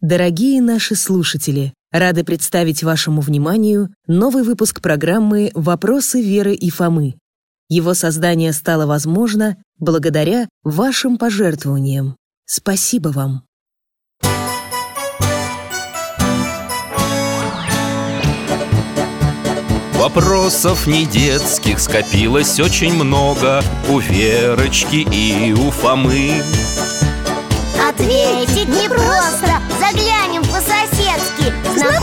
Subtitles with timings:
[0.00, 7.16] Дорогие наши слушатели, рады представить вашему вниманию новый выпуск программы «Вопросы Веры и Фомы».
[7.68, 12.14] Его создание стало возможно благодаря вашим пожертвованиям.
[12.46, 13.42] Спасибо вам!
[19.94, 26.40] Вопросов не детских скопилось очень много У Верочки и у Фомы
[27.88, 29.57] Ответить непросто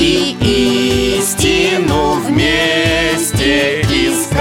[0.00, 0.36] И
[1.18, 4.36] истину вместе искать.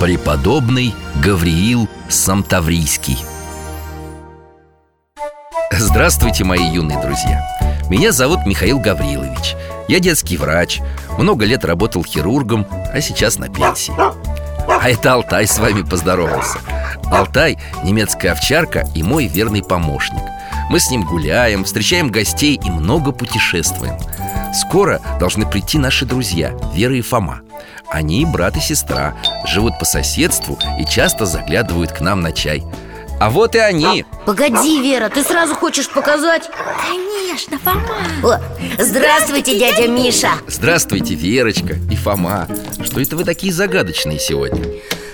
[0.00, 3.18] Преподобный Гавриил Самтаврийский
[5.70, 7.46] Здравствуйте, мои юные друзья.
[7.90, 9.54] Меня зовут Михаил Гаврилович.
[9.88, 10.80] Я детский врач
[11.18, 13.92] Много лет работал хирургом, а сейчас на пенсии.
[13.98, 16.58] А это Алтай с вами поздоровался.
[17.10, 20.22] Алтай– немецкая овчарка и мой верный помощник
[20.68, 23.96] Мы с ним гуляем, встречаем гостей и много путешествуем.
[24.52, 27.42] Скоро должны прийти наши друзья Вера и Фома.
[27.88, 29.14] Они брат и сестра,
[29.46, 32.64] живут по соседству и часто заглядывают к нам на чай.
[33.20, 34.04] А вот и они.
[34.26, 36.50] Погоди, Вера, ты сразу хочешь показать?
[36.86, 38.36] Конечно, Фома.
[38.36, 38.40] О,
[38.82, 40.30] здравствуйте, дядя Миша.
[40.48, 42.48] Здравствуйте, Верочка и Фома.
[42.82, 44.64] Что это вы такие загадочные сегодня?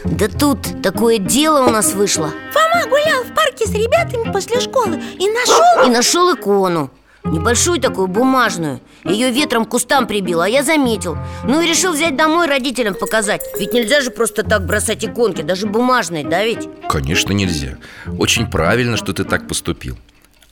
[0.04, 2.32] Да тут такое дело у нас вышло.
[2.52, 6.90] Фома гулял в парке с ребятами после школы И нашел И нашел икону.
[7.24, 8.80] Небольшую такую, бумажную.
[9.04, 11.16] Ее ветром к кустам прибило, а я заметил.
[11.44, 13.42] Ну и решил взять домой родителям показать.
[13.58, 16.68] Ведь нельзя же просто так бросать иконки, даже бумажные, да ведь?
[16.88, 17.78] Конечно, нельзя.
[18.18, 19.96] Очень правильно, что ты так поступил.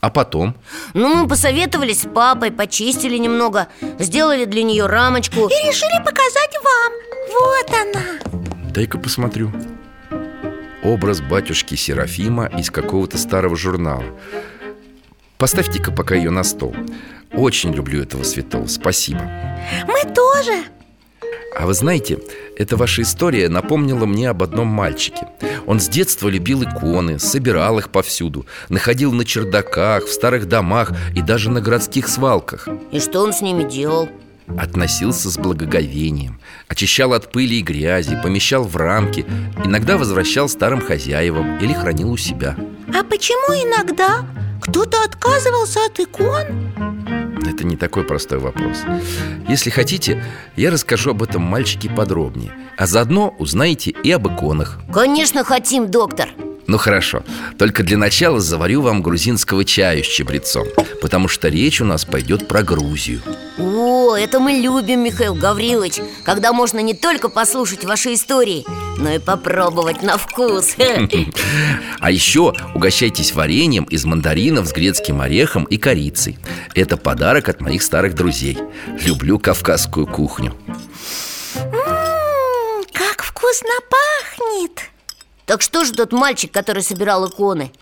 [0.01, 0.55] А потом?
[0.95, 3.69] Ну, мы посоветовались с папой, почистили немного
[3.99, 5.49] Сделали для нее рамочку.
[5.49, 6.93] И решили показать вам.
[7.33, 8.71] Вот она.
[8.73, 9.53] Дай-ка посмотрю
[10.83, 14.05] Образ батюшки Серафима из какого-то старого журнала.
[15.37, 16.75] Поставьте-ка пока ее на стол.
[17.33, 19.31] Очень люблю этого святого, спасибо.
[19.87, 20.65] Мы тоже.
[21.59, 22.19] А вы знаете,
[22.57, 25.29] эта ваша история напомнила мне об одном мальчике.
[25.67, 31.21] Он с детства любил иконы, собирал их повсюду Находил на чердаках, в старых домах и
[31.21, 32.69] даже на городских свалках.
[32.91, 34.09] И что он с ними делал?
[34.59, 39.25] Относился с благоговением Очищал от пыли и грязи, помещал в рамки
[39.65, 42.57] Иногда возвращал старым хозяевам или хранил у себя.
[42.89, 44.25] А почему иногда
[44.61, 46.71] кто-то отказывался от икон?
[47.47, 48.83] Это не такой простой вопрос.
[49.49, 50.23] Если хотите,
[50.57, 54.81] я расскажу об этом мальчике подробнее А заодно узнаете и об иконах.
[54.93, 56.29] Конечно, хотим, доктор
[56.71, 57.25] Ну хорошо,
[57.59, 60.69] только для начала заварю вам грузинского чаю с чабрецом
[61.03, 63.23] Потому что речь у нас пойдет про Грузию.
[63.59, 65.95] О, это мы любим, Михаил Гаврилович
[66.25, 68.65] Когда можно не только послушать ваши истории
[68.99, 70.77] Но и попробовать на вкус.
[71.99, 76.39] А еще угощайтесь вареньем из мандаринов с грецким орехом и корицей.
[76.77, 78.57] Это подарок от моих старых друзей.
[79.05, 80.55] Люблю кавказскую кухню.
[82.93, 84.91] Как вкусно пахнет
[85.51, 87.73] Так что же тот мальчик, который собирал иконы?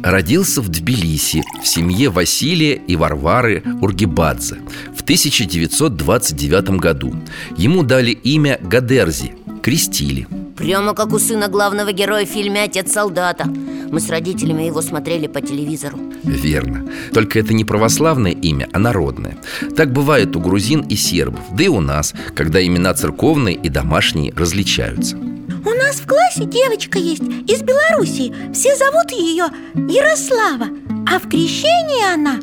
[0.00, 4.60] Родился в Тбилиси в семье Василия и Варвары Ургибадзе
[4.96, 7.12] в 1929 году.
[7.56, 10.28] Ему дали имя Гадерзи, крестили.
[10.56, 13.46] Прямо как у сына главного героя в фильме «Отец солдата»
[13.90, 15.98] Мы с родителями его смотрели по телевизору.
[16.22, 16.88] Верно.
[17.12, 19.36] Только это не православное имя, а народное.
[19.76, 24.32] Так бывает у грузин и сербов Да и у нас, когда имена церковные и домашние
[24.32, 25.16] различаются
[25.64, 28.52] У нас в классе девочка есть из Белоруссии.
[28.52, 30.68] Все зовут ее Ярослава
[31.06, 32.40] А в крещении она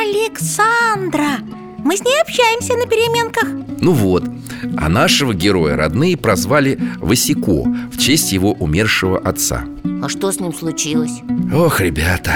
[0.00, 1.38] Александра
[1.84, 3.48] Мы с ней общаемся на переменках.
[3.80, 4.24] Ну вот,
[4.76, 9.64] а нашего героя родные прозвали Васико В честь его умершего отца.
[10.02, 11.20] А что с ним случилось?
[11.52, 12.32] Ох, ребята,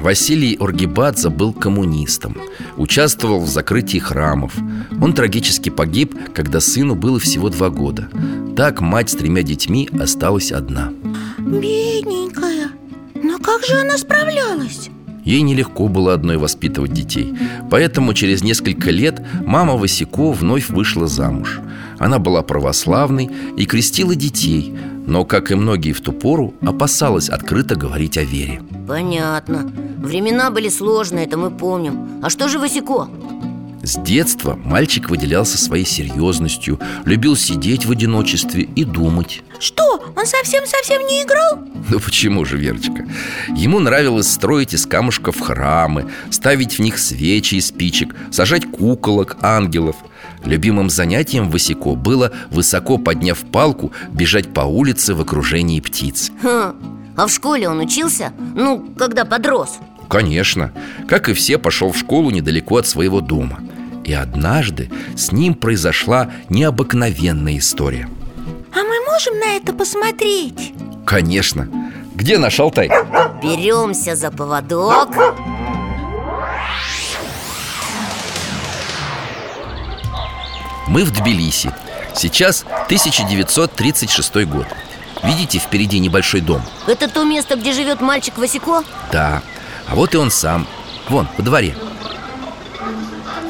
[0.00, 2.36] Василий Оргибадзе был коммунистом
[2.76, 4.52] Участвовал в закрытии храмов.
[5.00, 8.08] Он трагически погиб, когда сыну было всего два года.
[8.56, 10.92] Так мать с тремя детьми осталась одна.
[11.38, 12.70] Бедненькая.
[13.14, 14.90] Но как же она справлялась?
[15.24, 17.34] Ей нелегко было одной воспитывать детей.
[17.70, 21.60] Поэтому через несколько лет мама Васико вновь вышла замуж.
[21.98, 24.74] Она была православной и крестила детей
[25.06, 28.62] Но, как и многие в ту пору, опасалась открыто говорить о вере.
[28.88, 29.70] Понятно.
[29.98, 32.22] Времена были сложные, это мы помним.
[32.22, 33.08] А что же Васико?
[33.84, 41.06] С детства мальчик выделялся своей серьезностью Любил сидеть в одиночестве и думать Что, он совсем-совсем
[41.06, 41.62] не играл?
[41.90, 43.06] Ну почему же, Верочка?
[43.54, 49.96] Ему нравилось строить из камушков храмы Ставить в них свечи из спичек Сажать куколок, ангелов
[50.46, 56.72] Любимым занятием Васико было, высоко подняв палку, бежать по улице в окружении птиц Хм.
[57.16, 58.32] А в школе он учился?
[58.54, 59.78] Ну, когда подрос
[60.08, 60.72] Конечно,
[61.08, 63.60] как и все, пошел в школу недалеко от своего дома
[64.04, 68.08] И однажды с ним произошла необыкновенная история
[68.72, 70.72] А мы можем на это посмотреть?
[71.06, 71.68] Конечно
[72.14, 72.88] Где наш Алтай?
[73.42, 75.08] Беремся за поводок
[80.86, 81.72] Мы в Тбилиси
[82.14, 84.66] Сейчас 1936 год
[85.22, 86.60] Видите впереди небольшой дом?
[86.86, 88.82] Это то место, где живет мальчик Васико?
[89.10, 89.42] Да,
[89.88, 90.66] а вот и он сам.
[91.08, 91.74] Вон, во дворе.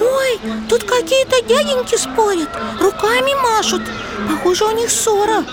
[0.00, 2.48] Ой, тут какие-то дяденьки спорят.
[2.80, 3.82] Руками машут.
[4.28, 5.44] Похоже, у них ссора.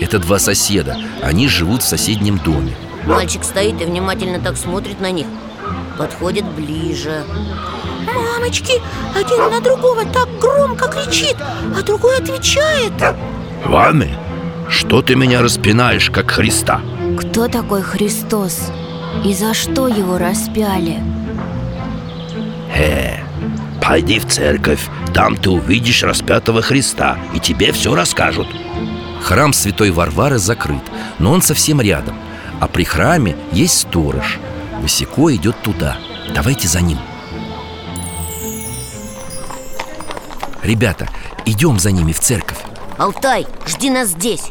[0.00, 0.96] Это два соседа.
[1.22, 2.74] Они живут в соседнем доме.
[3.04, 5.26] Мальчик стоит и внимательно так смотрит на них.
[5.98, 7.22] Подходит ближе.
[8.06, 8.80] Мамочки,
[9.14, 11.36] один на другого так громко кричит
[11.76, 12.92] А другой отвечает.
[13.64, 14.16] Вами,
[14.68, 16.80] что ты меня распинаешь, как Христа?
[17.18, 18.70] Кто такой Христос?
[19.24, 21.02] И за что его распяли?
[22.74, 23.18] Э,
[23.82, 28.46] пойди в церковь, там ты увидишь распятого Христа, и тебе все расскажут.
[29.22, 30.82] Храм Святой Варвары закрыт,
[31.18, 32.16] но он совсем рядом
[32.60, 34.38] А при храме есть сторож.
[34.80, 35.98] Васико идет туда.
[36.34, 36.98] Давайте за ним.
[40.62, 41.08] Ребята,
[41.44, 42.58] идем за ними в церковь.
[42.98, 44.44] Алтай, жди нас здесь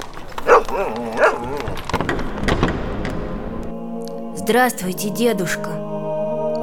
[4.49, 5.69] Здравствуйте, дедушка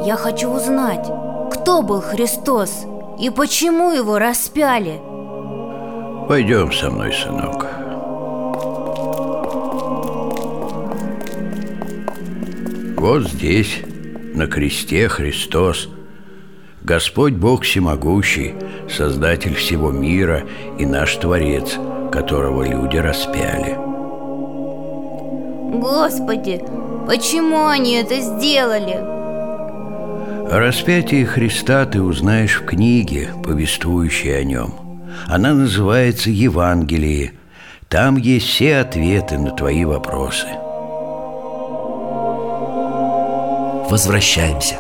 [0.04, 1.06] Я хочу узнать,
[1.52, 2.84] кто был Христос
[3.16, 5.00] и почему его распяли?
[6.28, 7.64] Пойдем со мной, сынок.
[12.96, 13.82] Вот здесь,
[14.34, 15.88] на кресте Христос,
[16.82, 18.56] Господь Бог Всемогущий,
[18.90, 20.42] Создатель всего мира
[20.76, 21.76] и наш Творец,
[22.10, 23.78] которого люди распяли.
[25.78, 26.64] Господи,
[27.06, 28.97] почему они это сделали?
[30.50, 34.75] О распятии Христа ты узнаешь в книге, повествующей о нем.
[35.26, 37.32] Она называется «Евангелие».
[37.88, 40.47] Там есть все ответы на твои вопросы.
[43.88, 44.76] Возвращаемся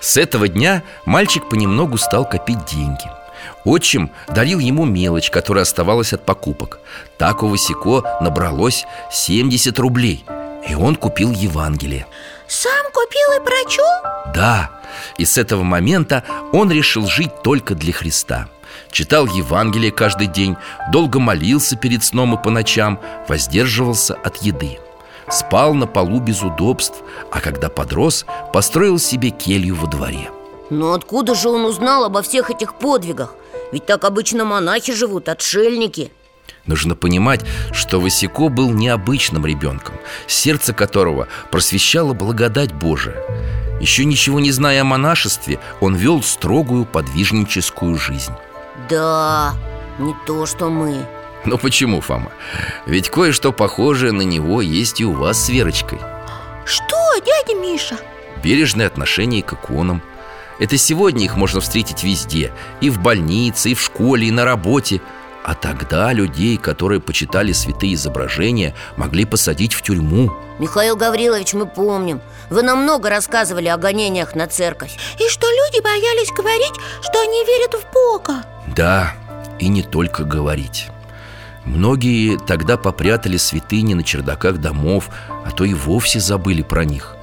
[0.00, 3.04] С этого дня мальчик понемногу стал копить деньги
[3.64, 6.80] Отчим дарил ему мелочь, которая оставалась от покупок.
[7.18, 10.24] Так у Васико набралось 70 рублей
[10.68, 12.06] И он купил Евангелие.
[12.46, 14.32] Сам купил и прочел?
[14.34, 14.70] Да,
[15.18, 18.48] и с этого момента он решил жить только для Христа.
[18.90, 20.56] Читал Евангелие каждый день,
[20.90, 24.78] долго молился перед сном и по ночам, воздерживался от еды.
[25.30, 30.30] Спал на полу без удобств, а когда подрос, построил себе келью во дворе
[30.70, 33.34] Но откуда же он узнал обо всех этих подвигах?
[33.72, 36.12] Ведь так обычно монахи живут, отшельники
[36.66, 39.94] Нужно понимать, что Васико был необычным ребенком
[40.26, 43.16] Сердце которого просвещало благодать Божия
[43.80, 48.32] Еще ничего не зная о монашестве, он вел строгую подвижническую жизнь
[48.88, 49.54] Да,
[49.98, 51.06] не то, что мы
[51.44, 52.32] Ну почему, Фома?
[52.86, 56.00] Ведь кое-что похожее на него есть и у вас с Верочкой
[56.64, 57.96] Что, дядя Миша?
[58.42, 60.02] Бережное отношение к иконам
[60.58, 62.52] Это сегодня их можно встретить везде.
[62.80, 65.00] И в больнице, и в школе, и на работе.
[65.44, 70.32] А тогда людей, которые почитали святые изображения Могли посадить в тюрьму.
[70.58, 72.20] Михаил Гаврилович, мы помним.
[72.50, 74.96] Вы нам много рассказывали о гонениях на церковь.
[75.18, 78.42] И что люди боялись говорить, что они верят в Бога.
[78.74, 79.14] Да,
[79.58, 80.88] и не только говорить.
[81.64, 85.10] Многие тогда попрятали святыни на чердаках домов
[85.44, 87.17] А то и вовсе забыли про них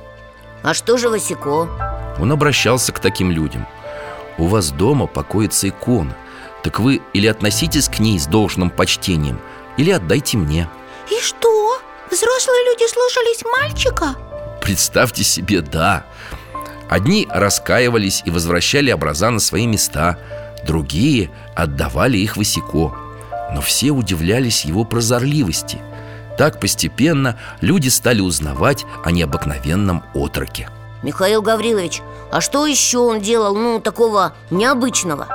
[0.65, 1.69] А что же Васико?
[2.19, 3.67] Он обращался к таким людям
[4.39, 6.17] У вас дома покоится икона
[6.63, 9.39] Так вы или относитесь к ней с должным почтением
[9.77, 10.67] Или отдайте мне
[11.11, 11.79] И что?
[12.09, 14.15] Взрослые люди слушались мальчика?
[14.59, 16.03] Представьте себе, да
[16.89, 20.17] Одни раскаивались и возвращали образа на свои места
[20.65, 22.91] Другие отдавали их Васико
[23.53, 25.77] Но все удивлялись его прозорливости
[26.37, 30.69] Так постепенно люди стали узнавать о необыкновенном отроке.
[31.01, 32.01] Михаил Гаврилович,
[32.31, 35.27] а что еще он делал, ну, такого необычного?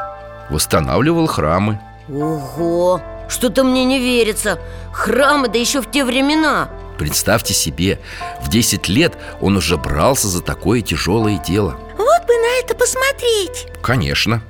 [0.50, 1.80] Восстанавливал храмы.
[2.08, 4.58] Ого, что-то мне не верится.
[4.92, 6.68] Храмы, да еще в те времена.
[6.98, 8.00] Представьте себе,
[8.42, 11.78] в 10 лет он уже брался за такое тяжелое дело.
[11.96, 13.68] Вот бы на это посмотреть.
[13.80, 14.42] Конечно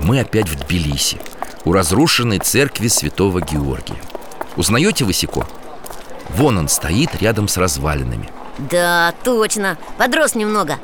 [0.00, 1.18] Мы опять в Тбилиси
[1.64, 4.00] У разрушенной церкви святого Георгия.
[4.56, 5.46] Узнаете Васико?
[6.30, 8.30] Вон он стоит рядом с развалинами.
[8.58, 10.78] Да, точно, подрос немного.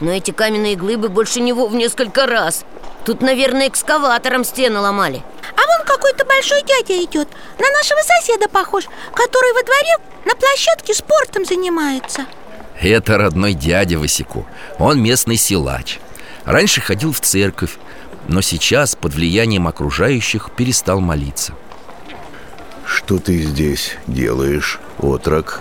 [0.00, 2.64] Но эти каменные глыбы больше него в несколько раз.
[3.04, 5.22] Тут, наверное, экскаватором стены ломали.
[5.54, 10.94] А вон какой-то большой дядя идет На нашего соседа похож Который во дворе на площадке
[10.94, 12.26] спортом занимается.
[12.80, 14.46] Это родной дядя Васико.
[14.78, 15.98] Он местный силач.
[16.44, 17.76] Раньше ходил в церковь
[18.28, 21.54] Но сейчас под влиянием окружающих перестал молиться.
[22.84, 25.60] Что ты здесь делаешь, отрок?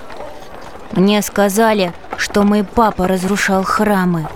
[0.91, 4.27] Мне сказали, что мой папа разрушал храмы.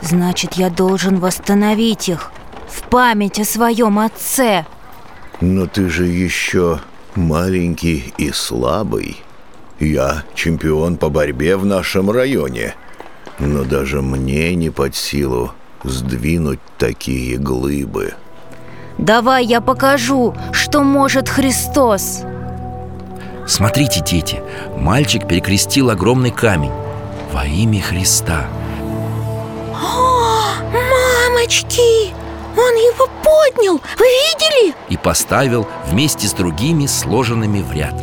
[0.00, 2.30] Значит, я должен восстановить их
[2.68, 4.66] В память о своем отце.
[5.40, 6.80] Но ты же еще
[7.14, 9.20] маленький и слабый.
[9.78, 12.74] Я чемпион по борьбе в нашем районе.
[13.38, 15.52] Но даже мне не под силу
[15.84, 18.14] сдвинуть такие глыбы
[18.98, 22.22] Давай я покажу, что может Христос
[23.46, 24.40] Смотрите, дети,
[24.76, 26.72] мальчик перекрестил огромный камень
[27.32, 28.46] Во имя Христа
[29.72, 32.12] О, мамочки!
[32.54, 34.74] Он его поднял, вы видели?
[34.90, 37.94] И поставил вместе с другими сложенными в ряд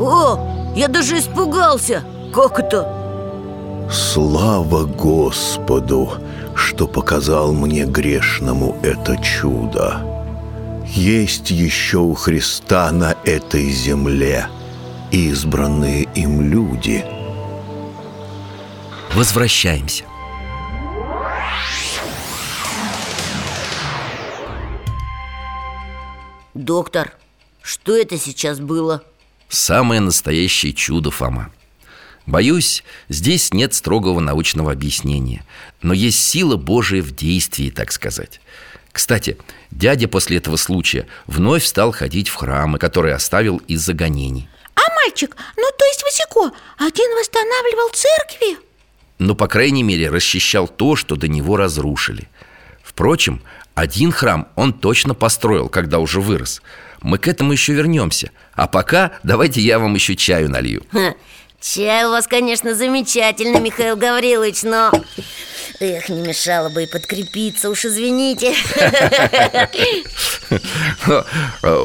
[0.00, 2.94] О, я даже испугался Как это?
[3.90, 6.12] Слава Господу,
[6.58, 10.02] что показал мне грешному это чудо.
[10.86, 14.48] Есть еще у Христа на этой земле
[15.12, 17.04] избранные им люди.
[19.14, 20.04] Возвращаемся.
[26.54, 27.16] Доктор,
[27.62, 29.02] что это сейчас было?
[29.48, 31.50] Самое настоящее чудо, Фома
[32.28, 35.46] Боюсь, здесь нет строгого научного объяснения
[35.80, 38.42] Но есть сила Божия в действии, так сказать.
[38.92, 39.38] Кстати,
[39.70, 44.46] дядя после этого случая вновь стал ходить в храмы, которые оставил из-за гонений.
[44.74, 48.58] А мальчик, ну то есть Васико, один восстанавливал церкви?
[49.18, 52.28] Но, по крайней мере, расчищал то, что до него разрушили.
[52.82, 53.40] Впрочем,
[53.74, 56.60] один храм он точно построил, когда уже вырос.
[57.00, 58.32] Мы к этому еще вернемся.
[58.52, 60.82] А пока давайте я вам еще чаю налью
[61.60, 64.92] Чай у вас, конечно, замечательный, Михаил Гаврилович, но...
[65.80, 68.54] Эх, не мешало бы и подкрепиться, уж извините.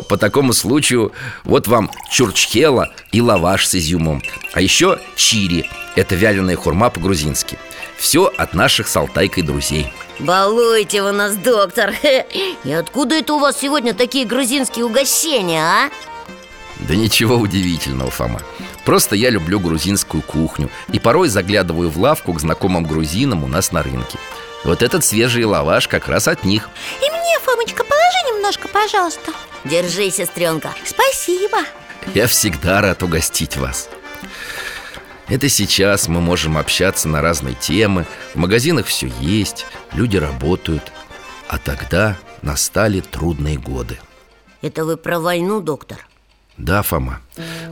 [0.10, 1.12] По такому случаю
[1.44, 4.22] вот вам чурчхела и лаваш с изюмом.
[4.54, 7.58] А еще чири– это вяленая хурма по-грузински.
[7.98, 9.92] Все от наших с Алтайкой друзей.
[10.20, 11.94] Балуйте вы нас, доктор.
[12.64, 15.90] И откуда это у вас сегодня такие грузинские угощения, а?
[16.88, 18.40] Да ничего удивительного, Фома
[18.86, 23.72] Просто я люблю грузинскую кухню И порой заглядываю в лавку к знакомым грузинам у нас
[23.72, 24.18] на рынке.
[24.64, 26.70] Вот этот свежий лаваш как раз от них.
[27.02, 29.34] И мне, Фомочка, положи немножко, пожалуйста.
[29.66, 30.74] Держи, сестренка.
[30.86, 31.58] Спасибо.
[32.14, 33.90] Я всегда рад угостить вас.
[35.28, 38.06] Это сейчас мы можем общаться на разные темы.
[38.34, 40.92] В магазинах все есть, люди работают.
[41.48, 44.00] А тогда настали трудные годы.
[44.62, 46.06] Это вы про войну, доктор?
[46.58, 47.20] Да, Фома.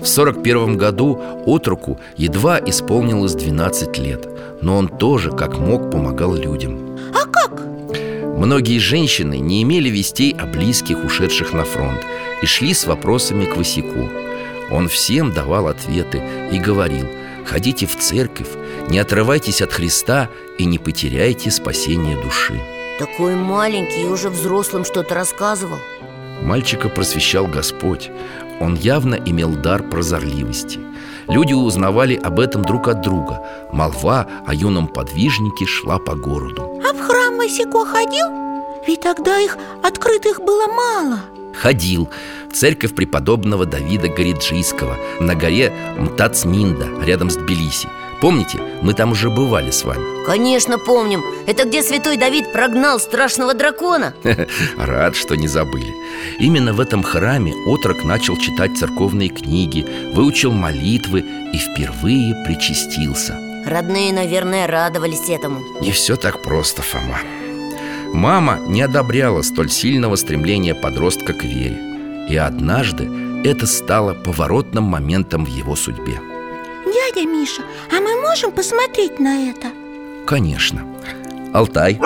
[0.01, 4.27] В 41 году отруку едва исполнилось 12 лет
[4.61, 6.97] Но он тоже, как мог, помогал людям.
[7.13, 7.61] А как?
[8.37, 12.01] Многие женщины не имели вестей о близких, ушедших на фронт
[12.41, 14.09] И шли с вопросами к Васику
[14.71, 17.05] Он всем давал ответы и говорил
[17.45, 18.49] Ходите в церковь,
[18.89, 22.59] не отрывайтесь от Христа И не потеряйте спасение души
[22.97, 25.77] Такой маленький и уже взрослым что-то рассказывал.
[26.41, 28.09] Мальчика просвещал Господь
[28.61, 30.79] Он явно имел дар прозорливости.
[31.27, 33.43] Люди узнавали об этом друг от друга.
[33.71, 36.79] Молва о юном подвижнике шла по городу.
[36.87, 38.27] А в храм Васико ходил?
[38.85, 41.19] Ведь тогда их открытых было мало.
[41.55, 42.07] Ходил.
[42.51, 44.95] В церковь преподобного Давида Гориджийского.
[45.19, 47.89] На горе Мтацминда, рядом с Тбилиси
[48.21, 50.25] Помните, мы там уже бывали с вами.
[50.27, 51.23] Конечно, помним.
[51.47, 54.13] Это где святой Давид прогнал страшного дракона?
[54.77, 55.91] Рад, что не забыли.
[56.39, 63.35] Именно в этом храме отрок начал читать церковные книги Выучил молитвы и впервые причастился.
[63.65, 65.61] Родные, наверное, радовались этому.
[65.81, 67.19] Не все так просто, Фома.
[68.13, 71.79] Мама не одобряла столь сильного стремления подростка к вере.
[72.29, 73.09] И однажды
[73.43, 76.19] это стало поворотным моментом в его судьбе
[76.91, 79.67] Дядя Миша, а мы можем посмотреть на это?
[80.27, 80.85] Конечно
[81.53, 81.99] Алтай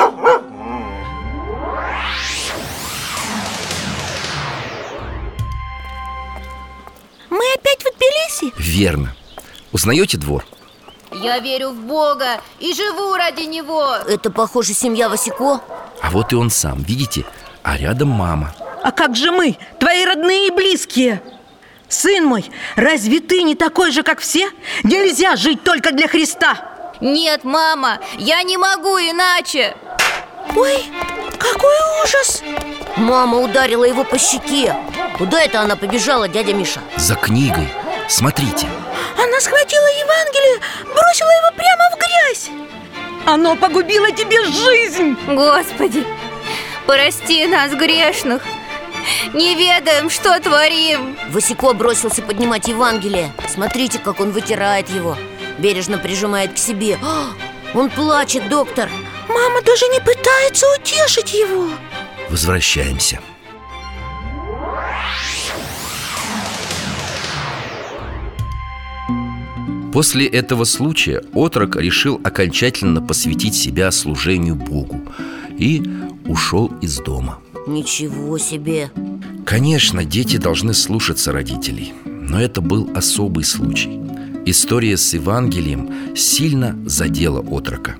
[7.30, 8.54] Мы опять в Тбилиси?
[8.58, 9.15] Верно
[9.72, 10.46] Узнаете двор?
[11.12, 15.62] Я верю в Бога и живу ради Него Это, похоже, семья Васико
[16.01, 17.25] А вот и он сам, видите?
[17.63, 21.22] А рядом мама А как же мы, твои родные и близкие?
[21.95, 24.49] Сын мой, разве ты не такой же, как все?
[24.83, 26.57] Нельзя жить только для Христа.
[26.99, 29.77] Нет, мама, я не могу иначе.
[30.57, 30.83] Ой,
[31.39, 32.43] какой ужас!
[32.97, 34.75] Мама ударила его по щеке.
[35.17, 36.81] Куда это она побежала, дядя Миша?
[36.97, 37.69] За книгой.
[38.09, 38.67] Смотрите.
[39.17, 42.49] Она схватила Евангелие, бросила его прямо в грязь.
[43.25, 45.15] Оно погубило тебе жизнь.
[45.27, 46.05] Господи,
[46.85, 48.41] прости нас, грешных
[49.33, 51.17] Не ведаем, что творим.
[51.29, 53.31] Васико бросился поднимать Евангелие.
[53.47, 55.17] Смотрите, как он вытирает его.
[55.59, 56.97] Бережно прижимает к себе.
[57.03, 57.27] А,
[57.74, 58.89] Он плачет, доктор.
[59.27, 61.67] Мама даже не пытается утешить его.
[62.29, 63.19] Возвращаемся.
[69.95, 75.01] После этого случая отрок решил окончательно посвятить себя служению Богу
[75.57, 75.81] и
[76.25, 77.39] ушел из дома.
[77.67, 78.91] Ничего себе
[79.45, 84.01] Конечно, дети должны слушаться родителей, но это был особый случай.
[84.45, 87.95] История с Евангелием сильно задела отрока.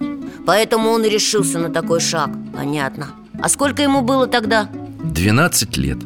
[0.45, 4.69] Поэтому он и решился на такой шаг Понятно А сколько ему было тогда?
[5.03, 5.98] 12 лет.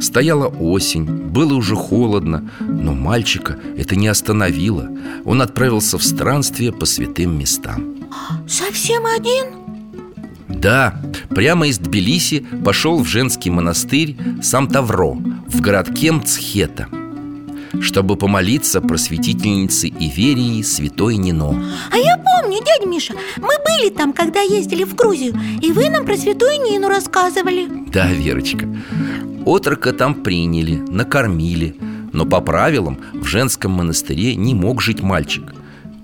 [0.00, 4.88] Стояла осень, было уже холодно, но мальчика это не остановило.
[5.24, 7.96] Он отправился в странствие по святым местам.
[8.48, 9.65] Совсем один?
[10.48, 11.00] Да,
[11.30, 15.14] прямо из Тбилиси пошел в женский монастырь Сам-Тавро
[15.48, 16.88] в городке Мцхета
[17.80, 21.62] чтобы помолиться просветительнице Иверии святой Нино.
[21.90, 26.06] А я помню, дядя Миша, мы были там, когда ездили в Грузию И вы нам
[26.06, 27.68] про святую Нину рассказывали.
[27.92, 28.66] Да, Верочка
[29.44, 31.76] Отрока там приняли, накормили
[32.12, 35.52] Но по правилам в женском монастыре не мог жить мальчик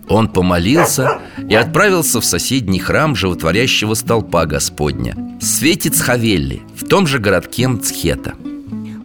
[0.08, 5.16] Он помолился и отправился в соседний храм животворящего столпа Господня.
[5.40, 8.34] Светец Хавелли в том же городке Мцхета.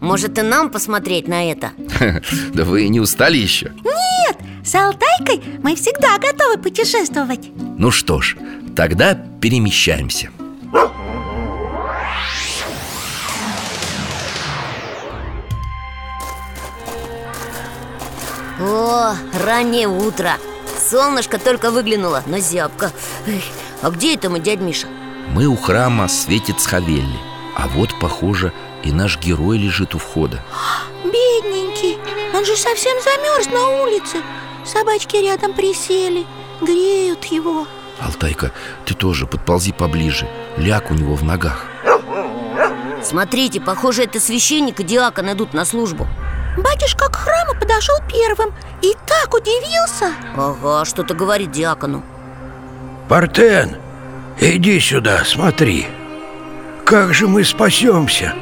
[0.00, 1.72] Может и нам посмотреть на это?
[2.54, 3.72] Да вы не устали еще?
[3.84, 7.48] Нет, с Алтайкой мы всегда готовы путешествовать.
[7.78, 8.36] Ну что ж,
[8.76, 10.30] тогда перемещаемся.
[18.60, 20.32] О, раннее утро
[20.88, 22.90] Солнышко только выглянуло, но зябко.
[23.26, 23.42] Эх,
[23.82, 24.86] А где это мы, дядь Миша?
[25.34, 27.18] Мы у храма Светец Хавелли
[27.54, 30.42] А вот, похоже, и наш герой лежит у входа.
[31.04, 31.98] Бедненький,
[32.34, 34.18] он же совсем замерз на улице.
[34.64, 36.26] Собачки рядом присели,
[36.60, 37.66] греют его.
[38.00, 38.52] Алтайка,
[38.86, 41.66] ты тоже подползи поближе Ляг у него в ногах.
[43.02, 46.06] Смотрите, похоже, это священник и диакон идут на службу
[46.62, 50.12] Батюшка к храму подошел первым и так удивился.
[50.36, 52.02] Ага, что-то говорит диакону.
[53.08, 53.76] Партен,
[54.40, 55.86] иди сюда, смотри.
[56.84, 58.34] Как же мы спасемся?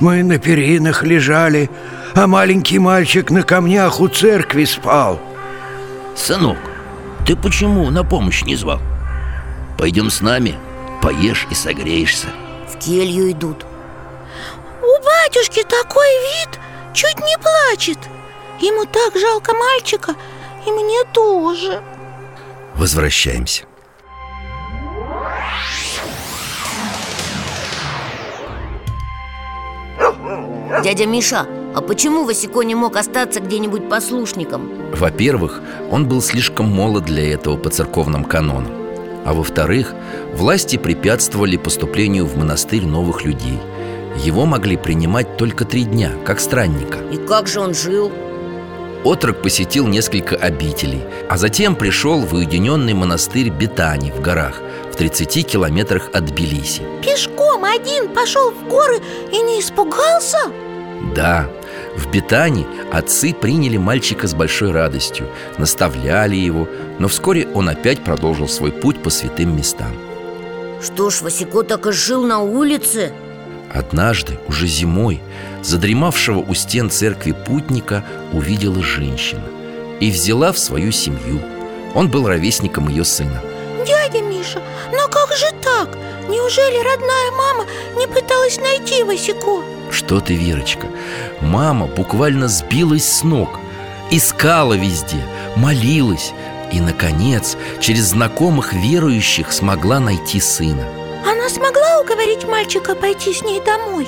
[0.00, 1.70] Мы на перинах лежали,
[2.14, 5.20] а маленький мальчик на камнях у церкви спал.
[6.14, 6.58] Сынок,
[7.26, 8.80] ты почему на помощь не звал?
[9.76, 10.54] Пойдем с нами,
[11.02, 12.28] поешь и согреешься.
[12.68, 13.64] В келью идут.
[14.82, 16.60] У батюшки такой вид,
[16.94, 17.98] чуть не плачет.
[18.60, 20.14] Ему так жалко мальчика,
[20.66, 21.82] и мне тоже.
[22.74, 23.64] Возвращаемся.
[30.82, 34.70] Дядя Миша, а почему Васико не мог остаться где-нибудь послушником?
[34.92, 38.72] Во-первых, он был слишком молод для этого по церковным канонам.
[39.24, 39.94] А во-вторых,
[40.34, 43.58] власти препятствовали поступлению в монастырь новых людей
[44.16, 48.12] Его могли принимать только три дня, как странника И как же он жил?
[49.04, 55.46] Отрок посетил несколько обителей А затем пришел в уединенный монастырь Бетани в горах В 30
[55.46, 59.00] километрах от Тбилиси Пешком один пошел в горы
[59.30, 60.38] и не испугался?
[61.14, 61.50] Да,
[61.96, 68.48] в Бетане отцы приняли мальчика с большой радостью Наставляли его Но вскоре он опять продолжил
[68.48, 69.92] свой путь по святым местам
[70.82, 73.12] Что ж, Васико так и жил на улице?
[73.74, 75.20] Однажды, уже зимой,
[75.62, 79.42] задремавшего у стен церкви путника увидела женщина
[79.98, 81.42] И взяла в свою семью
[81.92, 83.42] Он был ровесником ее сына
[83.84, 85.98] Дядя Миша, но как же так?
[86.28, 89.62] Неужели родная мама не пыталась найти Васико?
[89.90, 90.86] Что ты, Верочка
[91.40, 93.58] Мама буквально сбилась с ног
[94.12, 96.32] Искала везде, молилась
[96.72, 100.86] И, наконец, через знакомых верующих смогла найти сына
[101.26, 104.06] Она смогла уговорить мальчика пойти с ней домой?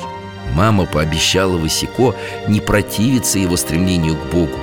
[0.53, 2.15] Мама пообещала Васико
[2.47, 4.59] не противиться его стремлению к Богу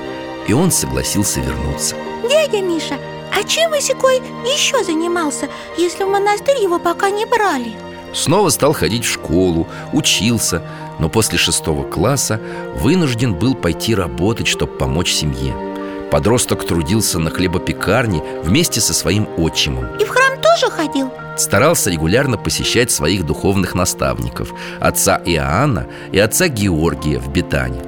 [0.48, 1.96] И он согласился вернуться
[2.30, 2.98] Дядя Миша,
[3.32, 7.74] а чем Васикой еще занимался, если в монастырь его пока не брали?
[8.14, 10.64] Снова стал ходить в школу, учился
[11.00, 12.40] Но после шестого класса
[12.76, 15.73] вынужден был пойти работать, чтобы помочь семье
[16.14, 21.12] Подросток трудился на хлебопекарне вместе со своим отчимом И в храм тоже ходил?
[21.36, 27.82] Старался регулярно посещать своих духовных наставников Отца Иоанна и отца Георгия в Бетане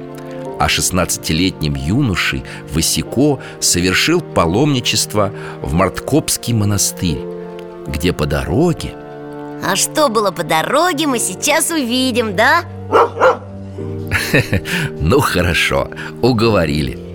[0.58, 5.30] а 16-летним юношей Васико совершил паломничество
[5.62, 7.20] в Марткопский монастырь
[7.86, 8.94] Где по дороге
[9.64, 12.64] А что было по дороге, мы сейчас увидим, да?
[14.98, 15.90] Ну хорошо,
[16.22, 17.05] уговорили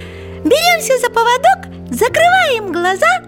[0.44, 3.22] Беремся за поводок, закрываем глаза.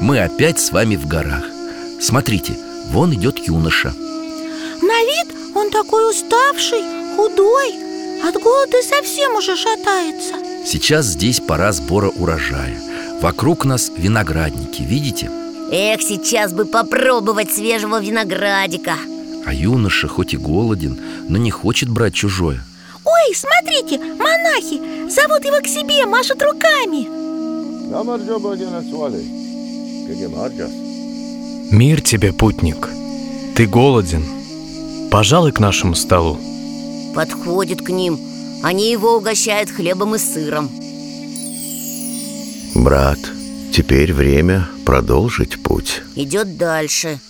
[0.00, 1.44] Мы опять с вами в горах.
[2.00, 2.54] Смотрите,
[2.90, 3.92] вон идет юноша.
[4.82, 6.82] На вид он такой уставший,
[7.14, 7.74] худой
[8.26, 10.34] От голода совсем уже шатается.
[10.66, 12.74] Сейчас здесь пора сбора урожая.
[13.20, 15.30] Вокруг нас виноградники, видите?
[15.70, 18.96] Эх, сейчас бы попробовать свежего виноградика
[19.44, 22.64] А юноша хоть и голоден, но не хочет брать чужое.
[23.04, 25.10] Ой, смотрите, монахи!
[25.10, 27.08] Зовут его к себе, машут руками!
[31.70, 32.88] Мир тебе, путник.
[33.56, 34.24] Ты голоден.
[35.10, 36.38] Пожалуй, к нашему столу.
[37.14, 38.18] Подходит к ним.
[38.62, 40.70] Они его угощают хлебом и сыром.
[42.74, 43.18] Брат,
[43.72, 46.02] теперь время продолжить путь.
[46.14, 47.20] Идет дальше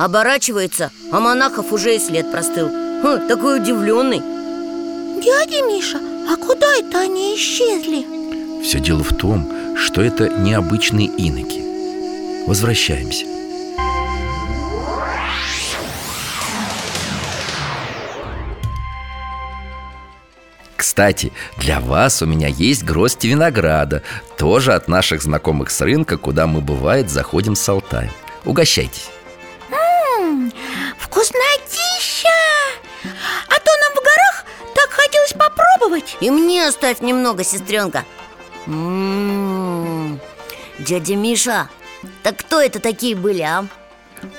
[0.00, 2.70] Оборачивается, а монахов уже и след простыл.
[2.70, 4.20] Хм, Такой удивленный.
[5.22, 8.62] Дядя Миша, а куда это они исчезли?
[8.62, 12.46] Все дело в том, что это необычные иноки.
[12.46, 13.26] Возвращаемся.
[20.78, 24.02] Кстати, для вас у меня есть гроздь винограда
[24.38, 28.10] Тоже от наших знакомых с рынка, куда мы, бывает, заходим с Алтаем.
[28.46, 29.10] Угощайтесь
[36.20, 38.04] И мне оставь немного, сестренка.
[38.66, 40.20] М-м-м.
[40.78, 41.68] Дядя Миша,
[42.22, 43.66] так кто это такие были, а?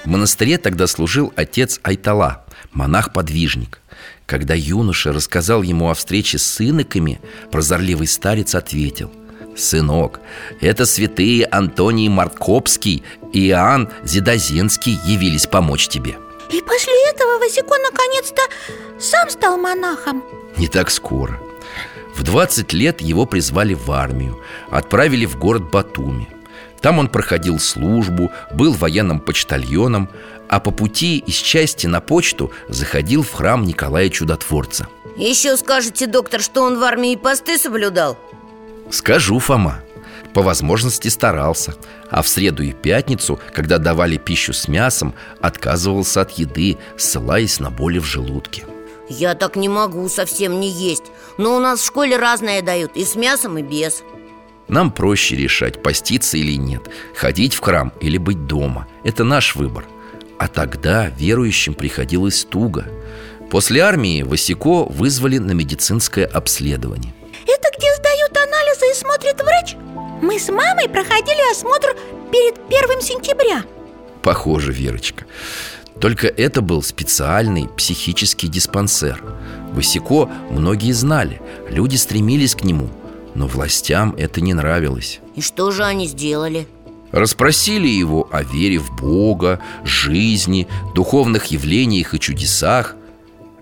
[0.03, 3.81] В монастыре тогда служил отец Айтала, монах-подвижник.
[4.25, 7.19] Когда юноша рассказал ему о встрече с иноками
[7.51, 9.11] Прозорливый старец ответил.
[9.57, 10.21] Сынок,
[10.61, 13.03] это святые Антоний Марткопский
[13.33, 16.17] и Иоанн Зидозенский явились помочь тебе
[16.49, 18.41] И после этого Васико наконец-то
[18.99, 20.23] сам стал монахом.
[20.57, 21.37] Не так скоро
[22.21, 26.29] В 20 лет его призвали в армию Отправили в город Батуми.
[26.79, 30.07] Там он проходил службу, был военным почтальоном
[30.47, 34.87] А по пути из части на почту заходил в храм Николая Чудотворца.
[35.17, 38.19] Еще скажете, доктор, что он в армии посты соблюдал?
[38.91, 39.79] Скажу, Фома.
[40.35, 41.73] По возможности старался.
[42.11, 47.71] А в среду и пятницу, когда давали пищу с мясом Отказывался от еды, ссылаясь на
[47.71, 48.63] боли в желудке.
[49.09, 51.05] Я так не могу совсем не есть
[51.37, 54.03] Но у нас в школе разное дают И с мясом, и без.
[54.67, 58.87] Нам проще решать, поститься или нет Ходить в храм или быть дома.
[59.03, 59.85] Это наш выбор.
[60.37, 62.85] А тогда верующим приходилось туго.
[63.51, 67.13] После армии Васико вызвали на медицинское обследование.
[67.45, 69.75] Это где сдают анализы и смотрит врач?
[70.21, 71.95] Мы с мамой проходили осмотр
[72.31, 73.63] перед первым сентября.
[74.23, 75.25] Похоже, Верочка
[75.99, 79.23] Только это был специальный психический диспансер
[79.73, 82.89] Васико многие знали Люди стремились к нему
[83.35, 86.67] Но властям это не нравилось И что же они сделали?
[87.11, 92.95] Расспросили его о вере в Бога, жизни, духовных явлениях и чудесах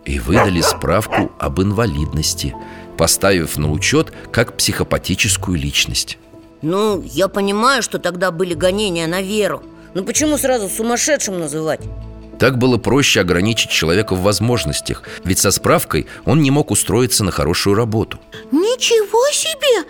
[0.05, 2.55] И выдали справку об инвалидности
[2.97, 6.17] Поставив на учет как психопатическую личность
[6.61, 9.63] Ну, я понимаю, что тогда были гонения на веру
[9.93, 11.81] Но почему сразу сумасшедшим называть?
[12.39, 17.32] Так было проще ограничить человека в возможностях Ведь со справкой он не мог устроиться на
[17.32, 18.19] хорошую работу
[18.52, 19.86] Ничего себе!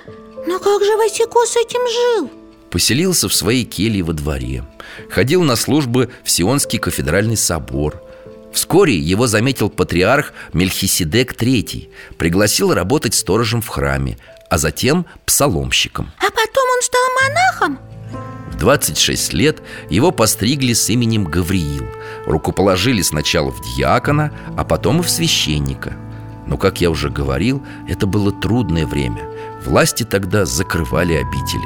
[0.48, 2.32] Но как же Васико с этим жил?
[2.72, 4.64] Поселился в своей келье во дворе
[5.10, 8.02] Ходил на службы в Сионский кафедральный собор
[8.52, 14.18] Вскоре его заметил патриарх Мельхиседек III Пригласил работать сторожем в храме
[14.50, 17.80] А затем псаломщиком А потом он стал монахом?
[18.52, 21.86] В 26 лет его постригли с именем Гавриил
[22.30, 25.98] Рукоположили сначала в диакона, а потом и в священника.
[26.46, 29.28] Но, как я уже говорил, это было трудное время.
[29.66, 31.66] Власти тогда закрывали обители.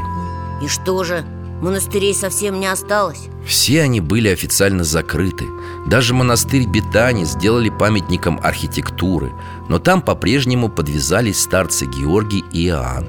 [0.63, 1.25] И что же,
[1.61, 3.27] монастырей совсем не осталось?
[3.45, 5.45] Все они были официально закрыты.
[5.85, 9.33] Даже монастырь Бетани сделали памятником архитектуры.
[9.67, 13.07] Но там по-прежнему подвязались старцы Георгий и Иоанн.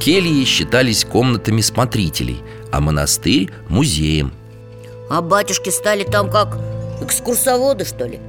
[0.00, 4.32] Кельи считались комнатами смотрителей, а монастырь– музеем.
[5.08, 6.58] А батюшки стали там как
[7.02, 8.20] экскурсоводы, что ли?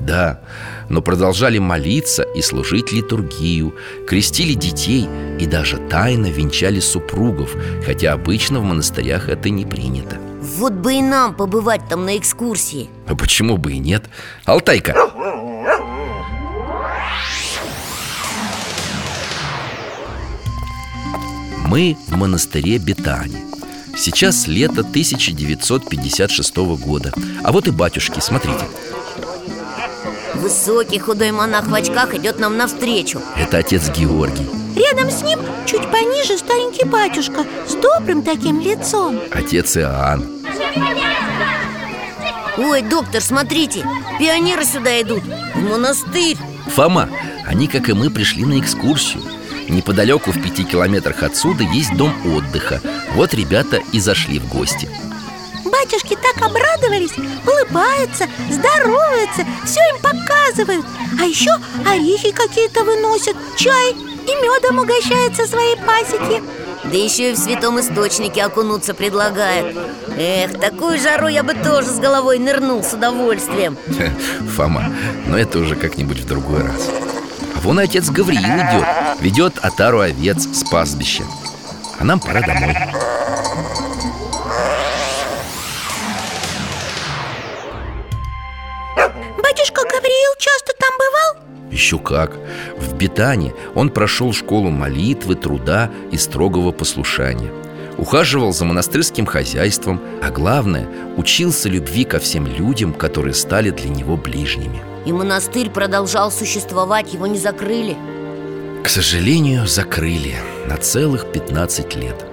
[0.00, 0.40] Да,
[0.88, 3.74] но продолжали молиться и служить литургию
[4.06, 5.08] Крестили детей
[5.40, 7.54] и даже тайно венчали супругов
[7.84, 12.88] Хотя обычно в монастырях это не принято Вот бы и нам побывать там на экскурсии
[13.06, 14.04] А почему бы и нет?
[14.44, 14.94] Алтайка,
[21.66, 23.47] Мы в монастыре Бетани
[23.98, 27.12] Сейчас лето 1956 года.
[27.42, 28.64] А вот и батюшки, смотрите.
[30.34, 33.20] Высокий худой монах в очках идет нам навстречу.
[33.36, 34.46] Это отец Георгий.
[34.76, 39.18] Рядом с ним, чуть пониже, старенький батюшка С добрым таким лицом.
[39.32, 40.24] Отец Иоанн.
[42.56, 43.84] Ой, доктор, смотрите,
[44.20, 45.24] пионеры сюда идут.
[45.56, 46.36] В монастырь.
[46.68, 47.08] Фома,
[47.44, 49.22] они, как и мы, пришли на экскурсию
[49.68, 52.80] Неподалеку в пяти километрах отсюда есть дом отдыха.
[53.14, 54.88] Вот ребята и зашли в гости.
[55.64, 57.12] Батюшки так обрадовались,
[57.46, 60.86] улыбаются, здороваются, все им показывают.
[61.20, 61.50] А еще
[61.86, 66.42] орехи какие-то выносят, чай и медом угощают со своей пасеки.
[66.84, 69.76] Да еще и в святом источнике окунуться предлагают.
[70.16, 73.76] Эх, такую жару я бы тоже с головой нырнул с удовольствием.
[74.56, 74.90] Фома,
[75.26, 76.88] но это уже как-нибудь в другой раз
[77.62, 78.86] вон отец Гавриил идет
[79.20, 81.24] Ведет отару овец с пастбища.
[81.98, 82.74] А нам пора домой.
[89.42, 91.72] Батюшка Гавриил часто там бывал?
[91.72, 92.36] Еще как.
[92.76, 97.50] В Бетане он прошел школу молитвы, труда и строгого послушания.
[97.96, 104.16] Ухаживал за монастырским хозяйством А главное, учился любви ко всем людям, которые стали для него
[104.16, 107.96] ближними И монастырь продолжал существовать, его не закрыли.
[108.84, 112.24] К сожалению, закрыли на целых 15 лет.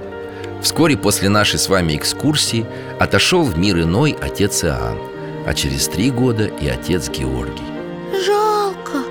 [0.61, 2.65] Вскоре после нашей с вами экскурсии
[2.99, 4.97] отошел в мир иной отец Иоанн
[5.45, 7.61] А через три года и отец Георгий.
[8.25, 9.03] Жалко.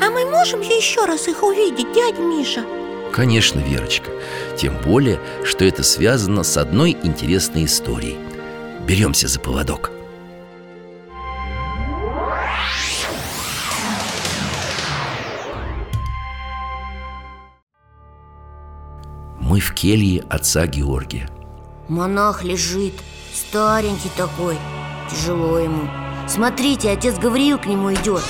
[0.00, 2.64] А мы можем еще раз их увидеть, дядя Миша?
[3.12, 4.10] Конечно, Верочка.
[4.56, 8.18] Тем более, что это связано с одной интересной историей.
[8.86, 9.90] Беремся за поводок
[19.54, 21.28] Мы в келье отца Георгия
[21.86, 22.94] Монах лежит,
[23.32, 24.56] старенький такой,
[25.08, 25.88] тяжело ему
[26.26, 28.20] Смотрите, отец Гавриил к нему идет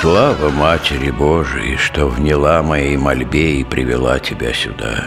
[0.00, 5.04] Слава Матери Божией, что вняла моей мольбе и привела тебя сюда.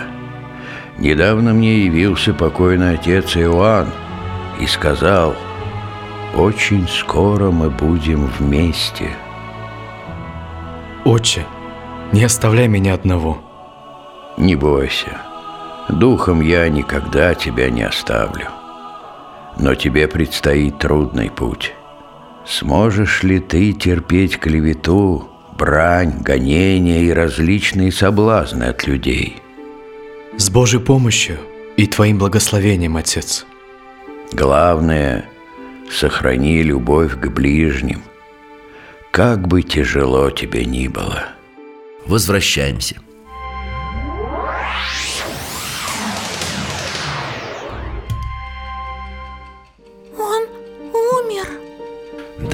[0.98, 3.90] Недавно мне явился покойный отец Иоанн
[4.62, 5.36] и сказал,
[6.38, 9.10] очень скоро мы будем вместе.
[11.04, 11.46] Отче,
[12.14, 13.45] не оставляй меня одного
[14.38, 15.22] Не бойся,
[15.88, 18.48] духом я никогда тебя не оставлю.
[19.58, 21.74] Но тебе предстоит трудный путь.
[22.46, 29.42] Сможешь ли ты терпеть клевету, брань, гонения и различные соблазны от людей?
[30.38, 31.38] С Божьей помощью
[31.78, 33.46] и Твоим благословением, Отец
[34.34, 35.26] Главное,
[35.90, 38.02] сохрани любовь к ближним,
[39.12, 41.24] как бы тяжело тебе ни было.
[42.06, 42.98] Возвращаемся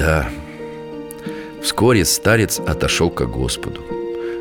[0.02, 0.28] Да.
[1.62, 3.82] Вскоре старец отошел ко Господу.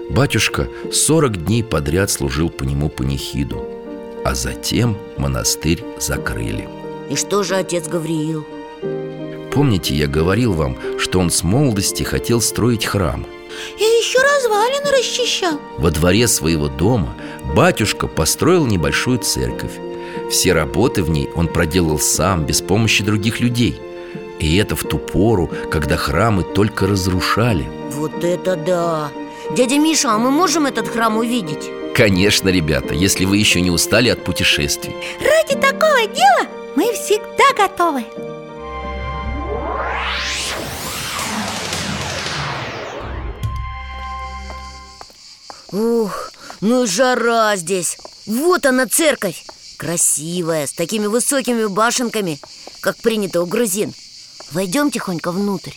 [0.09, 3.63] Батюшка 40 дней подряд служил по нему панихиду
[4.25, 6.67] А затем монастырь закрыли.
[7.11, 8.43] И что же отец Гавриил?
[9.53, 13.27] Помните, я говорил вам, что он с молодости хотел строить храм?
[13.77, 15.61] И еще развалины расчищал.
[15.77, 17.13] Во дворе своего дома
[17.55, 19.73] батюшка построил небольшую церковь.
[20.31, 23.79] Все работы в ней он проделал сам, без помощи других людей
[24.41, 27.69] И это в ту пору, когда храмы только разрушали.
[27.91, 29.11] Вот это да!
[29.55, 31.69] Дядя Миша, а мы можем этот храм увидеть?
[31.95, 34.95] Конечно, ребята, если вы еще не устали от путешествий.
[35.19, 38.03] Ради такого дела мы всегда готовы!
[45.71, 47.95] Ух, ну и жара здесь!
[48.25, 49.45] Вот она церковь!
[49.77, 52.39] Красивая, с такими высокими башенками,
[52.81, 53.93] как принято у грузин
[54.53, 55.71] Войдем тихонько внутрь.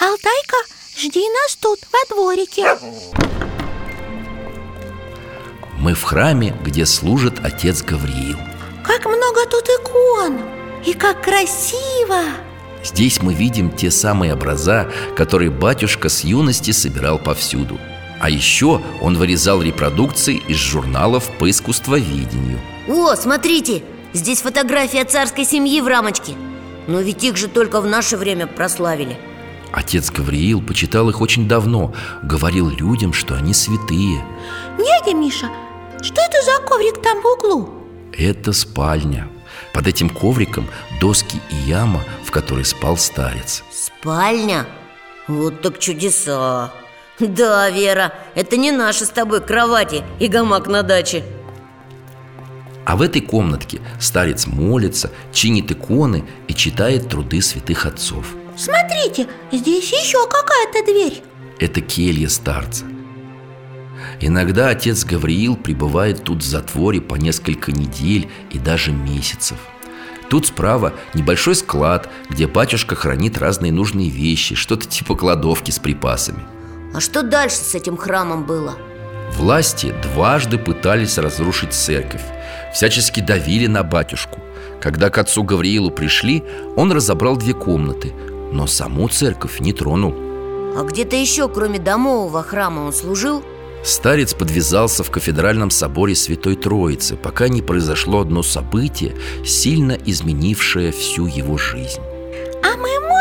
[0.00, 0.56] Алтайка,
[0.98, 2.66] жди нас тут, во дворике.
[5.78, 8.38] Мы в храме, где служит отец Гавриил.
[8.84, 10.40] Как много тут икон!
[10.84, 12.22] И как красиво!
[12.82, 17.78] Здесь мы видим те самые образа, которые батюшка с юности собирал повсюду.
[18.20, 22.60] А еще он вырезал репродукции из журналов по искусствоведению.
[22.88, 26.34] О, смотрите, здесь фотография царской семьи в рамочке
[26.86, 29.16] Но ведь их же только в наше время прославили.
[29.72, 34.24] Отец Гавриил почитал их очень давно Говорил людям, что они святые.
[34.78, 35.50] Дядя Миша,
[36.02, 37.68] что это за коврик там в углу?
[38.12, 39.28] Это спальня.
[39.72, 40.68] Под этим ковриком
[41.00, 43.62] доски и яма, в которой спал старец.
[43.70, 44.66] Спальня?
[45.28, 46.72] Вот так чудеса.
[47.18, 51.24] Да, Вера, это не наши с тобой кровати и гамак на даче
[52.86, 58.36] А в этой комнатке старец молится, чинит иконы и читает труды святых отцов.
[58.56, 61.22] Смотрите, здесь еще какая-то дверь.
[61.58, 62.84] Это келья старца.
[64.20, 69.58] Иногда отец Гавриил пребывает тут в затворе по несколько недель и даже месяцев.
[70.30, 76.44] Тут справа небольшой склад, где батюшка хранит разные нужные вещи Что-то типа кладовки с припасами.
[76.94, 78.76] А что дальше с этим храмом было?
[79.32, 82.22] Власти дважды пытались разрушить церковь
[82.72, 84.40] Всячески давили на батюшку.
[84.80, 86.44] Когда к отцу Гавриилу пришли,
[86.76, 88.12] он разобрал две комнаты
[88.52, 90.14] Но саму церковь не тронул.
[90.76, 93.42] А где-то еще, кроме домового храма, он служил?
[93.82, 101.26] Старец подвязался в кафедральном соборе Святой Троицы Пока не произошло одно событие, сильно изменившее всю
[101.26, 102.00] его жизнь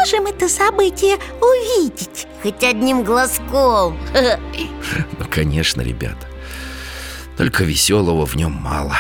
[0.06, 2.28] можем это событие увидеть?
[2.44, 3.98] Хоть одним глазком.
[5.18, 6.28] Ну, конечно, ребята
[7.38, 8.96] Только веселого в нем мало.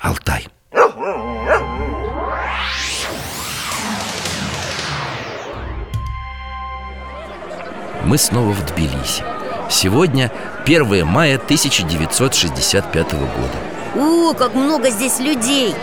[0.00, 0.48] Алтай.
[8.04, 9.22] Мы снова в Тбилиси.
[9.68, 10.32] Сегодня
[10.64, 13.58] 1 мая 1965 года.
[13.94, 15.74] О, как много здесь людей!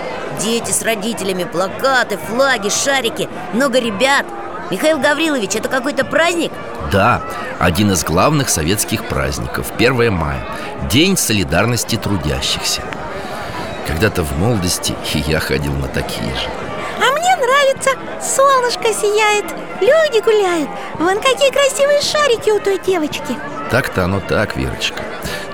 [0.41, 3.29] Дети с родителями, плакаты, флаги, шарики.
[3.53, 4.25] Много ребят
[4.69, 6.51] Михаил Гаврилович, это какой-то праздник?
[6.91, 7.21] Да,
[7.57, 10.43] один из главных советских праздников 1 мая
[10.89, 12.81] День солидарности трудящихся.
[13.87, 16.49] Когда-то в молодости и я ходил на такие же.
[16.97, 19.45] А мне нравится, солнышко сияет,
[19.79, 20.69] люди гуляют.
[20.99, 23.37] Вон какие красивые шарики у той девочки.
[23.71, 25.01] Так-то оно так, Верочка.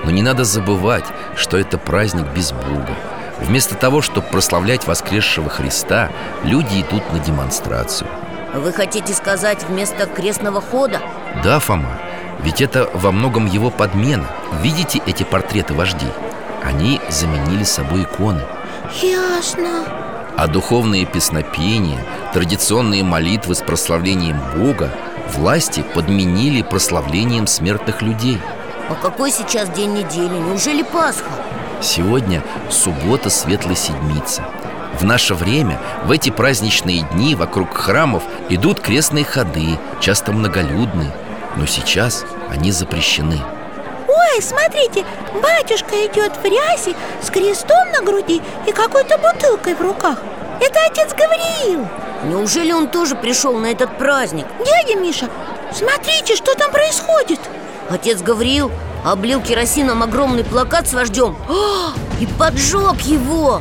[0.02, 1.04] Но не надо забывать,
[1.36, 2.96] что это праздник без Бога.
[3.38, 6.10] Вместо того, чтобы прославлять воскресшего Христа
[6.44, 8.08] Люди идут на демонстрацию
[8.54, 11.00] Вы хотите сказать вместо крестного хода?
[11.42, 11.90] Да, Фома,
[12.40, 14.26] ведь это во многом его подмена
[14.62, 16.10] Видите эти портреты вождей?
[16.62, 18.42] Они заменили собой иконы
[19.02, 19.84] Ясно
[20.36, 21.98] А духовные песнопения,
[22.32, 24.90] традиционные молитвы с прославлением Бога
[25.34, 28.40] Власти подменили прославлением смертных людей
[28.88, 30.34] А какой сейчас день недели?
[30.34, 31.30] Неужели Пасха?
[31.80, 32.40] Сегодня
[32.70, 34.42] суббота Светлой Седмицы
[34.98, 41.10] В наше время в эти праздничные дни вокруг храмов идут крестные ходы, часто многолюдные.
[41.56, 43.40] Но сейчас они запрещены.
[44.06, 45.04] Ой, смотрите,
[45.42, 50.18] батюшка идет в рясе с крестом на груди и какой-то бутылкой в руках.
[50.60, 51.88] Это отец Гавриил.
[52.24, 54.46] Неужели он тоже пришел на этот праздник?
[54.64, 55.28] Дядя Миша,
[55.72, 57.40] смотрите, что там происходит.
[57.90, 58.70] Отец Гавриил
[59.04, 63.60] облил керосином огромный плакат с вождем О, и поджег его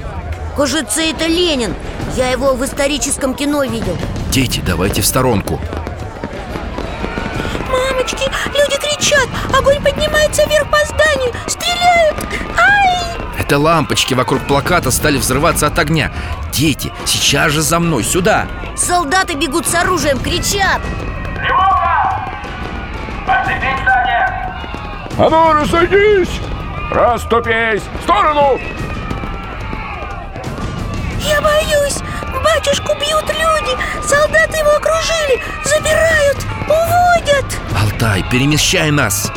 [0.55, 1.73] Кажется, это Ленин
[2.15, 3.97] Я его в историческом кино видел
[4.29, 5.59] Дети, давайте в сторонку
[7.71, 12.17] Мамочки, люди кричат Огонь поднимается вверх по зданию Стреляют
[12.57, 13.17] Ай!
[13.39, 16.11] Это лампочки вокруг плаката стали взрываться от огня
[16.51, 20.81] Дети, сейчас же за мной, сюда Солдаты бегут с оружием, кричат
[21.35, 22.29] Тревога!
[23.25, 24.53] Отцепить здание!
[25.17, 26.39] А ну, разойдись!
[26.91, 27.81] Раступись!
[27.99, 28.59] В сторону!
[31.27, 31.97] Я боюсь!
[32.43, 33.77] Батюшку бьют люди!
[34.05, 35.41] Солдаты его окружили!
[35.63, 36.37] Забирают!
[36.67, 37.45] Уводят!
[37.79, 39.31] Алтай, перемещай нас!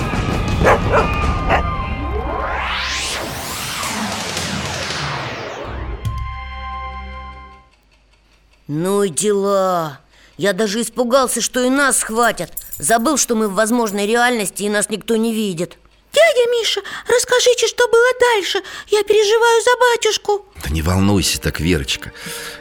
[8.68, 10.00] Ну и дела
[10.36, 14.90] Я даже испугался, что и нас схватят Забыл, что мы в возможной реальности и нас
[14.90, 15.78] никто не видит
[16.16, 18.62] Дядя Миша, расскажите, что было дальше?
[18.88, 22.10] Я переживаю за батюшку Да не волнуйся так, Верочка.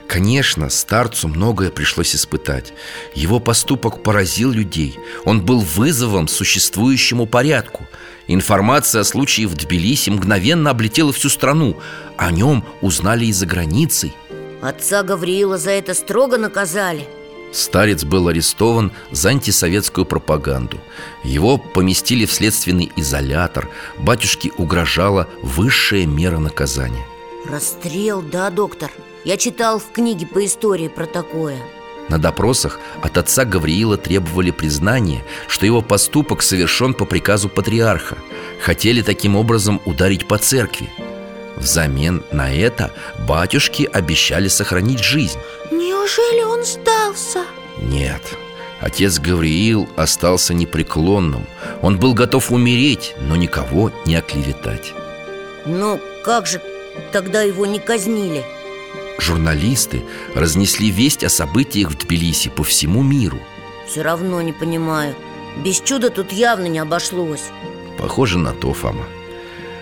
[0.09, 2.73] Конечно, старцу многое пришлось испытать.
[3.13, 4.99] Его поступок поразил людей.
[5.23, 7.87] Он был вызовом существующему порядку.
[8.27, 11.79] Информация о случае в Тбилиси мгновенно облетела всю страну.
[12.17, 14.13] О нем узнали и за границей
[14.61, 17.07] Отца Гавриила за это строго наказали
[17.55, 20.77] Старец был арестован за антисоветскую пропаганду.
[21.23, 23.69] Его поместили в следственный изолятор.
[23.97, 27.05] Батюшке угрожала высшая мера наказания.
[27.49, 28.91] Расстрел, да, доктор?
[29.23, 31.57] Я читал в книге по истории про такое.
[32.09, 38.17] На допросах от отца Гавриила требовали признания, что его поступок совершен по приказу патриарха.
[38.59, 40.89] Хотели таким образом ударить по церкви.
[41.55, 42.91] Взамен на это
[43.25, 45.39] батюшки обещали сохранить жизнь
[46.05, 47.45] Неужели он сдался?
[47.81, 48.21] Нет,
[48.79, 51.47] отец Гавриил остался непреклонным.
[51.81, 54.93] Он был готов умереть, но никого не оклеветать.
[55.65, 56.61] Ну, как же
[57.11, 58.45] тогда его не казнили?
[59.17, 60.03] Журналисты
[60.35, 63.39] разнесли весть о событиях в Тбилиси по всему миру.
[63.87, 65.15] Все равно не понимаю.
[65.57, 67.45] Без чуда тут явно не обошлось.
[67.97, 69.05] Похоже на то, Фома.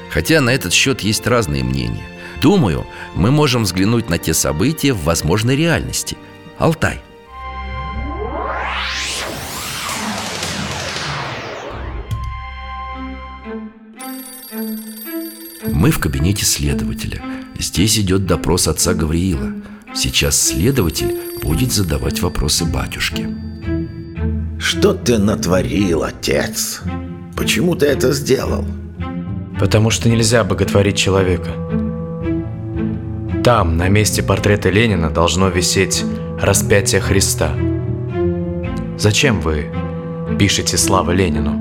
[0.09, 2.12] Хотя на этот счет есть разные мнения
[2.43, 2.85] Думаю,
[3.15, 6.17] мы можем взглянуть на те события в возможной реальности
[6.57, 6.99] Алтай
[15.71, 17.21] Мы в кабинете следователя
[17.57, 19.53] Здесь идет допрос отца Гавриила
[19.95, 23.29] Сейчас следователь будет задавать вопросы батюшке
[24.59, 26.81] Что ты натворил, отец?
[27.37, 28.65] Почему ты это сделал?
[29.57, 31.72] Потому что нельзя боготворить человека.
[33.43, 36.05] Там, на месте портрета Ленина, должно висеть
[36.39, 37.51] распятие Христа.
[38.97, 39.69] Зачем вы
[40.39, 41.51] пишете «Слава Ленину»?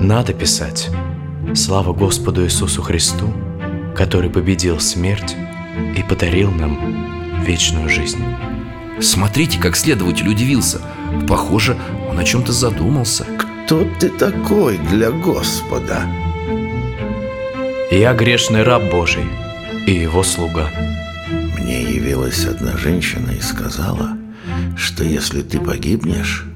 [0.00, 0.90] Надо писать
[1.54, 3.32] «Слава Господу Иисусу Христу,
[3.94, 5.36] который победил смерть
[5.96, 8.24] и подарил нам вечную жизнь».
[9.00, 10.80] Смотрите, как следователь удивился
[11.28, 11.76] Похоже,
[12.08, 13.24] он о чем-то задумался
[13.64, 16.02] Кто ты такой для Господа?
[17.90, 19.26] Я грешный раб Божий
[19.86, 20.70] и его слуга
[21.58, 24.16] Мне явилась одна женщина и сказала,
[24.76, 26.46] что если ты погибнешь,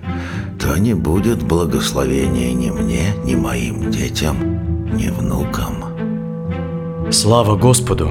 [0.58, 7.12] то не будет благословения ни мне, ни моим детям, ни внукам.
[7.12, 8.10] Слава Господу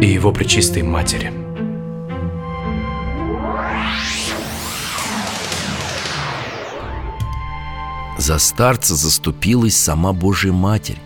[0.00, 1.32] и его пречистой матери
[8.18, 10.98] За старца заступилась сама Божья Матерь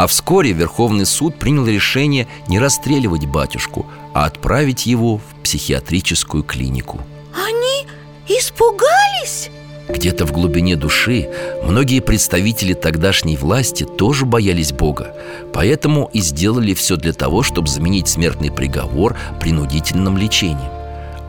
[0.00, 3.84] А вскоре Верховный суд принял решение не расстреливать батюшку
[4.14, 7.02] А отправить его в психиатрическую клинику
[7.34, 7.86] Они
[8.26, 9.50] испугались?
[9.90, 11.28] Где-то в глубине души
[11.62, 15.14] многие представители тогдашней власти тоже боялись Бога
[15.52, 20.72] Поэтому и сделали все для того, чтобы заменить смертный приговор принудительным лечением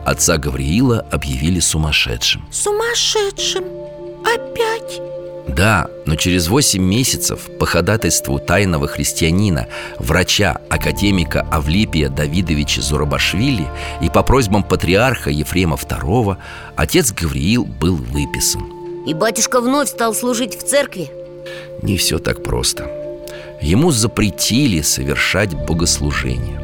[0.06, 3.64] Отца Гавриила объявили сумасшедшим Сумасшедшим
[4.24, 5.21] Опять?
[5.48, 9.66] Да, но через 8 месяцев по ходатайству тайного христианина,
[9.98, 13.66] врача, академика Авлипия Давидовича Зурабашвили
[14.00, 16.36] и по просьбам патриарха Ефрема II
[16.76, 18.62] отец Гавриил был выписан.
[19.06, 21.10] И батюшка вновь стал служить в церкви?
[21.82, 22.90] Не все так просто.
[23.60, 26.60] Ему запретили совершать богослужение.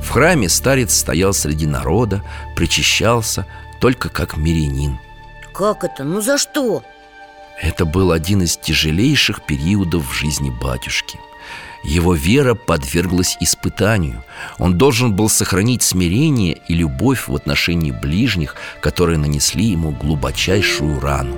[0.00, 2.22] В храме старец стоял среди народа,
[2.56, 3.46] причащался
[3.80, 4.98] только как мирянин.
[5.52, 6.04] Как это?
[6.04, 6.82] Ну за что?
[7.60, 11.18] Это был один из тяжелейших периодов в жизни батюшки.
[11.84, 14.22] Его вера подверглась испытанию.
[14.58, 21.36] Он должен был сохранить смирение и любовь в отношении ближних, которые нанесли ему глубочайшую рану.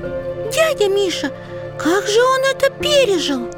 [0.52, 1.32] Дядя Миша,
[1.78, 3.48] как же он это пережил?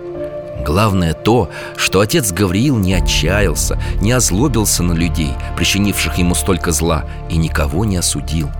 [0.64, 7.04] Главное то, что отец Гавриил не отчаялся, не озлобился на людей, причинивших ему столько зла,
[7.28, 8.50] и никого не осудил.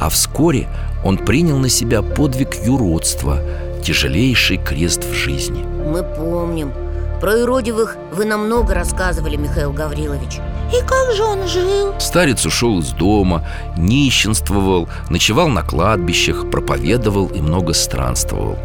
[0.00, 0.68] А вскоре
[1.04, 3.40] он принял на себя подвиг юродства,
[3.84, 5.62] тяжелейший крест в жизни.
[5.62, 6.72] Мы помним.
[7.20, 10.40] Про юродивых вы нам много рассказывали, Михаил Гаврилович.
[10.72, 11.94] И как же он жил?
[11.98, 13.46] Старец ушел из дома,
[13.76, 18.58] нищенствовал, ночевал на кладбищах, проповедовал и много странствовал.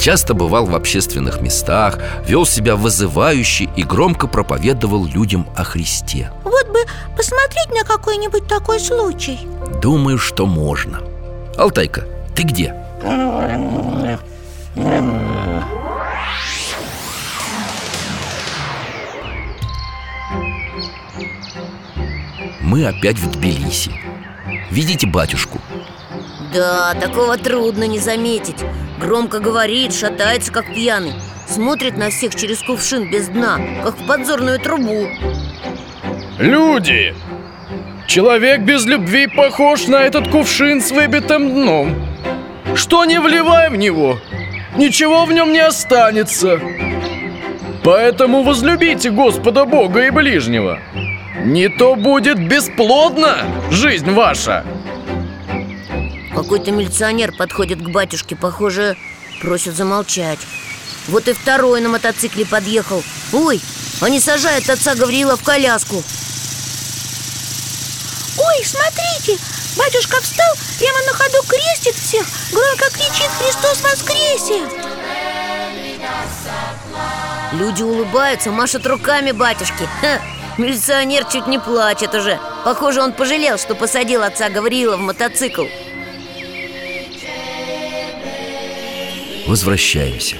[0.00, 6.30] Часто бывал в общественных местах, вел себя вызывающе и громко проповедовал людям о Христе.
[6.44, 6.80] Вот бы
[7.16, 9.38] посмотреть на какой-нибудь такой случай
[9.80, 11.00] Думаю, что можно
[11.56, 12.04] Алтайка,
[12.34, 12.74] ты где?
[22.60, 23.90] Мы опять в Тбилиси
[24.70, 25.58] Видите батюшку?
[26.52, 28.62] Да, такого трудно не заметить
[29.00, 31.14] Громко говорит, шатается как пьяный
[31.48, 35.08] Смотрит на всех через кувшин без дна, как в подзорную трубу
[36.38, 37.14] Люди!
[38.06, 42.08] Человек без любви похож на этот кувшин с выбитым дном.
[42.74, 44.18] Что не вливай в него,
[44.76, 46.60] ничего в нем не останется.
[47.82, 50.78] Поэтому возлюбите Господа Бога и ближнего.
[51.44, 53.38] Не то будет бесплодна
[53.70, 54.64] жизнь ваша.
[56.34, 58.96] Какой-то милиционер подходит к батюшке, похоже,
[59.40, 60.38] просит замолчать.
[61.08, 63.02] Вот и второй на мотоцикле подъехал.
[63.32, 63.60] Ой,
[64.00, 66.02] они сажают отца Гавриила в коляску
[68.56, 69.42] Ой, смотрите,
[69.76, 74.68] батюшка встал, прямо на ходу крестит всех Громко кричит «Христос воскресе!»
[77.52, 79.88] Люди улыбаются, машут руками батюшки.
[80.00, 80.20] Ха,
[80.58, 82.38] Милиционер чуть не плачет уже.
[82.64, 85.66] Похоже, он пожалел, что посадил отца Гавриила в мотоцикл.
[89.46, 90.36] Возвращаемся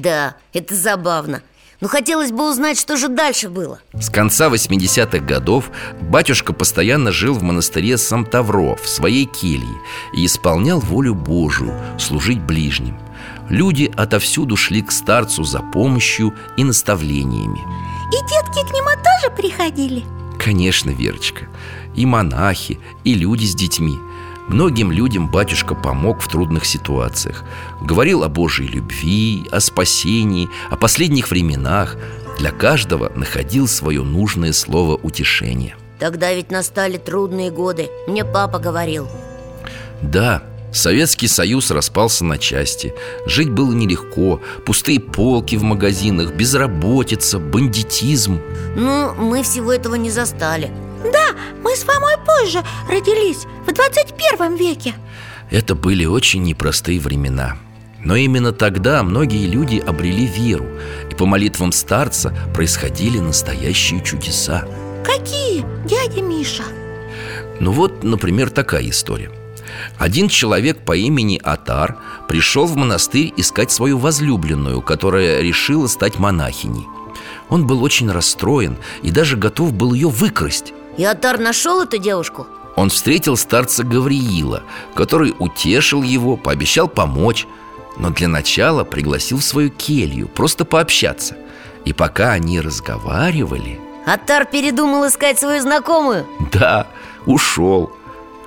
[0.00, 1.42] Да, это забавно
[1.82, 5.70] Но хотелось бы узнать, что же дальше было С конца 80-х годов
[6.00, 9.76] батюшка постоянно жил в монастыре Сам-Тавро в своей келье
[10.14, 12.98] и исполнял волю Божию, служить ближним.
[13.50, 17.60] Люди отовсюду шли к старцу за помощью и наставлениями.
[18.08, 20.04] И детки к нему тоже приходили?
[20.38, 21.46] Конечно, Верочка,
[21.94, 23.98] и монахи, и люди с детьми
[24.50, 27.44] Многим людям батюшка помог в трудных ситуациях.
[27.80, 31.96] Говорил о Божьей любви, о спасении, о последних временах.
[32.36, 35.76] Для каждого находил свое нужное слово утешения.
[36.00, 39.06] Тогда ведь настали трудные годы Мне папа говорил.
[40.02, 40.42] Да,
[40.72, 42.92] Советский Союз распался на части.
[43.26, 48.40] Жить было нелегко Пустые полки в магазинах, безработица, бандитизм.
[48.74, 50.72] Ну, мы всего этого не застали
[51.04, 54.94] Да, мы с Фомой позже родились, в 21 веке
[55.50, 57.56] Это были очень непростые времена
[58.02, 60.64] но именно тогда многие люди обрели веру
[61.10, 64.64] И по молитвам старца происходили настоящие чудеса
[65.04, 66.64] Какие, дядя Миша?
[67.58, 69.30] Ну вот, например, такая история
[69.98, 71.96] один человек по имени Атар
[72.28, 76.86] пришел в монастырь искать свою возлюбленную, которая решила стать монахиней.
[77.48, 80.72] Он был очень расстроен и даже готов был ее выкрасть.
[80.96, 82.46] И Атар нашел эту девушку?
[82.76, 84.62] Он встретил старца Гавриила,
[84.94, 87.46] который утешил его, пообещал помочь,
[87.96, 91.36] но для начала пригласил в свою келью, просто пообщаться.
[91.84, 93.80] И пока они разговаривали...
[94.06, 96.26] Атар передумал искать свою знакомую?
[96.52, 96.86] Да,
[97.26, 97.92] ушел.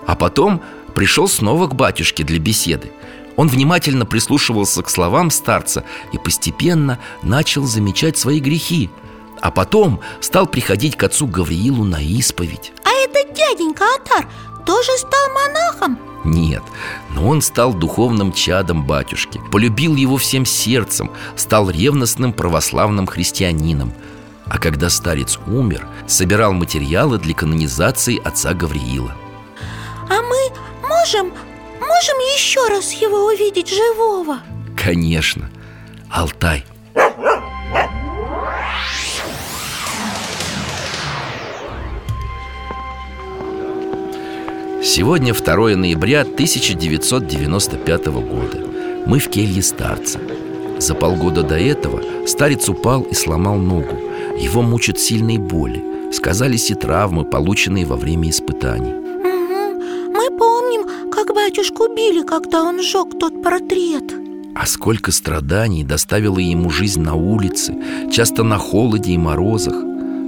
[0.07, 0.61] А потом
[0.95, 2.91] пришел снова к батюшке для беседы.
[3.35, 8.89] Он внимательно прислушивался к словам старца и постепенно начал замечать свои грехи.
[9.43, 12.71] А потом стал приходить к отцу Гавриилу на исповедь.
[12.85, 14.25] А этот дяденька Атар
[14.65, 15.99] тоже стал монахом?
[16.23, 16.63] Нет,
[17.09, 23.91] но он стал духовным чадом батюшки Полюбил его всем сердцем Стал ревностным православным христианином
[24.45, 29.13] А когда старец умер, собирал материалы для канонизации отца Гавриила
[30.09, 31.33] А мы можем,
[31.81, 34.39] можем еще раз его увидеть живого?
[34.81, 35.51] Конечно
[36.09, 36.63] Алтай
[44.86, 48.59] Сегодня 2 ноября 1995 года.
[49.05, 50.19] Мы в келье старца.
[50.77, 53.97] За полгода до этого старец упал и сломал ногу.
[54.38, 56.11] Его мучат сильные боли.
[56.11, 58.91] Сказались и травмы, полученные во время испытаний.
[58.91, 60.11] Угу.
[60.11, 64.03] Мы помним, как батюшку били, когда он сжег тот портрет.
[64.53, 67.73] А сколько страданий доставила ему жизнь на улице
[68.11, 69.75] Часто на холоде и морозах.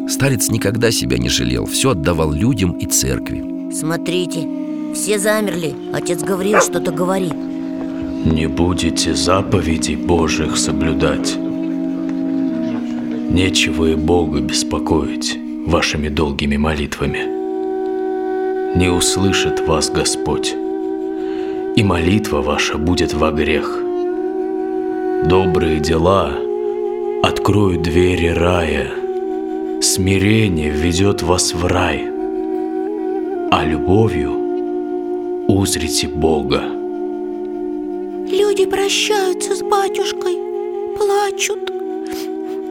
[0.10, 4.47] Старец никогда себя не жалел Все отдавал людям и церкви Смотрите,
[4.93, 5.76] все замерли.
[5.91, 7.34] Отец Гавриил что-то говорит.
[7.34, 11.36] Не будете заповедей Божьих соблюдать.
[13.30, 17.19] Нечего и Бога беспокоить вашими долгими молитвами.
[18.78, 20.53] Не услышит вас Господь
[21.76, 23.78] И молитва ваша будет во грех.
[25.26, 26.32] Добрые дела
[27.23, 28.89] откроют двери рая.
[29.82, 32.11] Смирение ведет вас в рай–
[33.52, 34.46] а любовью
[35.48, 36.62] узрите Бога.
[38.28, 40.36] Люди прощаются с батюшкой,
[40.98, 41.70] плачут.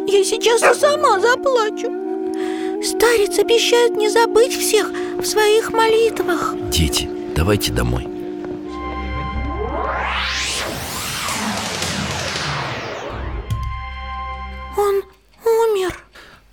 [0.07, 1.91] Я сейчас и сама заплачу.
[2.83, 6.55] Старец обещает не забыть всех в своих молитвах.
[6.71, 8.07] Дети, давайте домой.
[14.77, 15.03] Он
[15.45, 15.97] умер.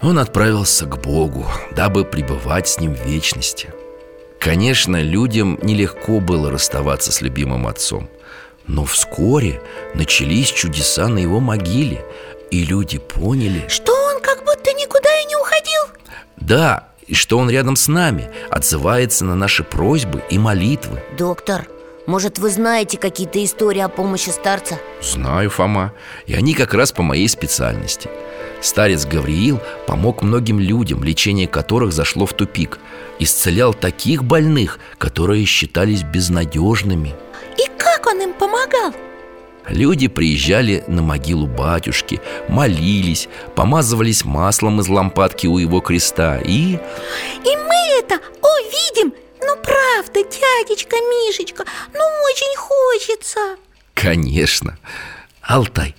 [0.02, 1.46] Он отправился к Богу,
[1.76, 3.74] дабы пребывать с Ним в вечности–
[4.42, 8.10] Конечно, людям нелегко было расставаться с любимым отцом
[8.66, 9.62] Но вскоре
[9.94, 12.04] начались чудеса на его могиле
[12.50, 15.82] И люди поняли Что он как будто никуда и не уходил?
[16.38, 21.68] Да, и что он рядом с нами Отзывается на наши просьбы и молитвы Доктор,
[22.08, 24.80] может вы знаете какие-то истории о помощи старца?
[25.04, 25.94] Знаю, Фома
[26.26, 28.10] И они как раз по моей специальности
[28.60, 32.80] Старец Гавриил помог многим людям, лечение которых зашло в тупик
[33.22, 37.14] Исцелял таких больных, которые считались безнадежными
[37.56, 38.96] И как он им помогал?
[39.68, 42.20] Люди приезжали на могилу батюшки,
[42.50, 46.74] молились, помазывались маслом из лампадки у его креста и...
[46.74, 49.14] И мы это увидим!
[49.40, 51.64] Ну правда, дядечка Мишечка,
[51.94, 53.40] ну очень хочется
[53.94, 54.80] Конечно
[55.44, 55.96] Алтай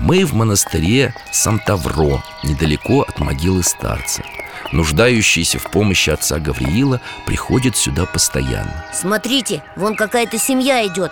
[0.00, 4.22] Мы в монастыре Сантавро, недалеко от могилы старца.
[4.70, 8.84] Нуждающиеся в помощи отца Гавриила приходят сюда постоянно.
[8.92, 11.10] Смотрите, вон какая-то семья идет.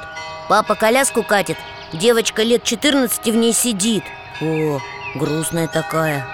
[0.49, 1.57] Папа коляску катит
[1.93, 4.05] Девочка лет 14 в ней сидит.
[4.41, 4.81] О,
[5.15, 6.27] грустная такая.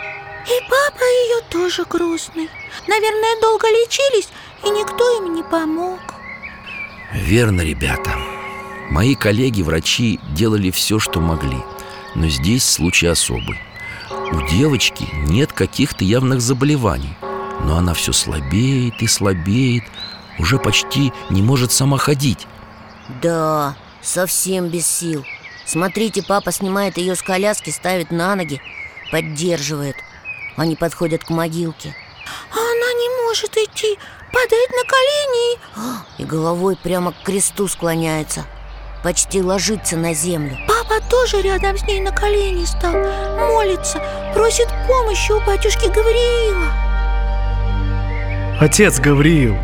[0.47, 2.49] И папа ее тоже грустный.
[2.89, 4.29] Наверное, долго лечились,
[4.65, 6.01] и никто им не помог.
[7.13, 8.11] Верно, ребята.
[8.91, 11.59] Мои коллеги-врачи делали все, что могли
[12.15, 13.61] Но здесь случай особый.
[14.33, 17.17] У девочки нет каких-то явных заболеваний
[17.65, 19.85] Но она все слабеет и слабеет
[20.39, 22.47] Уже почти не может сама ходить.
[23.21, 25.25] Да, совсем без сил.
[25.67, 28.61] Смотрите, папа снимает ее с коляски, ставит на ноги
[29.11, 29.97] Поддерживает.
[30.57, 31.95] Они подходят к могилке.
[32.51, 33.99] А она не может идти,
[34.33, 35.59] падает на колени.
[36.19, 36.23] И...
[36.23, 38.47] И головой прямо к кресту склоняется
[39.03, 40.57] Почти ложится на землю.
[40.69, 42.95] Папа тоже рядом с ней на колени стал
[43.37, 44.01] Молится,
[44.33, 46.67] просит помощи у батюшки Гавриила.
[48.61, 49.57] Отец Гавриил,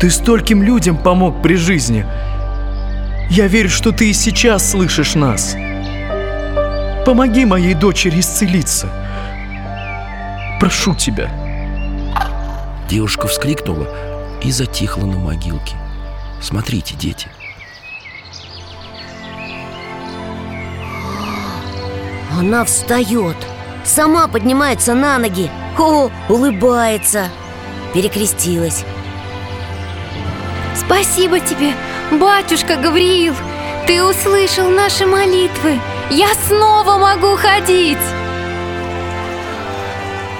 [0.00, 2.06] ты стольким людям помог при жизни.
[3.28, 5.54] Я верю, что ты и сейчас слышишь нас.
[7.04, 8.88] Помоги моей дочери исцелиться.
[10.58, 11.30] Прошу тебя.
[12.88, 13.86] Девушка вскрикнула
[14.42, 15.76] и затихла на могилке.
[16.40, 17.28] Смотрите, дети
[22.38, 23.36] Она встает
[23.84, 27.28] Сама поднимается на ноги О, улыбается
[27.92, 28.84] Перекрестилась.
[30.76, 31.72] Спасибо тебе,
[32.12, 33.34] батюшка Гавриил.
[33.86, 35.80] Ты услышал наши молитвы.
[36.10, 37.98] Я снова могу ходить.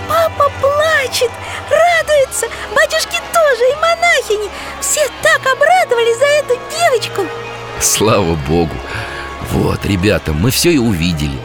[0.09, 1.30] Папа плачет,
[1.70, 2.47] радуется.
[2.74, 4.51] Батюшки тоже и монахини.
[4.80, 7.22] Все так обрадовались за эту девочку.
[7.80, 8.74] Слава Богу.
[9.51, 11.38] Вот, ребята, мы все и увидели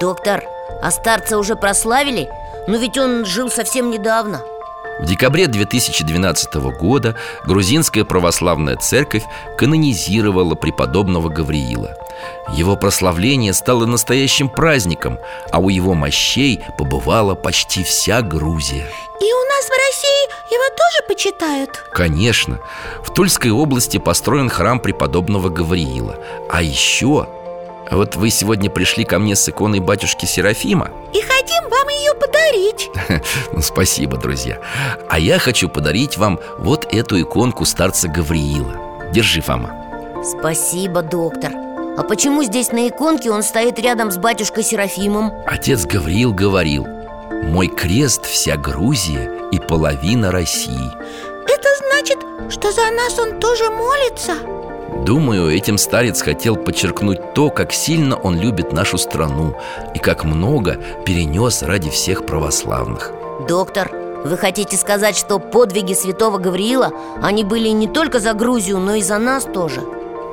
[0.00, 0.44] Доктор,
[0.82, 2.28] а старца уже прославили?
[2.66, 4.42] Но ведь он жил совсем недавно
[5.00, 7.16] В декабре 2012 года
[7.46, 9.22] грузинская православная церковь
[9.56, 11.96] канонизировала преподобного Гавриила.
[12.52, 15.18] Его прославление стало настоящим праздником,
[15.50, 18.86] а у его мощей побывала почти вся Грузия.
[19.20, 21.70] И у нас в России его тоже почитают?
[21.92, 22.60] Конечно,
[23.02, 26.18] в Тульской области построен храм преподобного Гавриила.
[26.50, 27.28] А еще,
[27.90, 30.90] вот вы сегодня пришли ко мне с иконой батюшки Серафима?
[31.12, 32.90] И хотим вам ее подарить.
[33.52, 34.58] Ну, спасибо, друзья.
[35.08, 39.08] А я хочу подарить вам вот эту иконку старца Гавриила.
[39.12, 39.70] Держи, Фома.
[40.22, 41.52] Спасибо, доктор.
[41.96, 45.32] А почему здесь на иконке он стоит рядом с батюшкой Серафимом?
[45.46, 46.86] Отец Гавриил говорил
[47.44, 50.90] Мой крест вся Грузия и половина России
[51.48, 52.18] Это значит,
[52.52, 54.34] что за нас он тоже молится?
[55.04, 59.56] Думаю, этим старец хотел подчеркнуть то, как сильно он любит нашу страну
[59.94, 63.12] И как много перенес ради всех православных
[63.48, 63.90] Доктор,
[64.24, 66.92] вы хотите сказать, что подвиги святого Гавриила
[67.22, 69.82] Они были не только за Грузию, но и за нас тоже?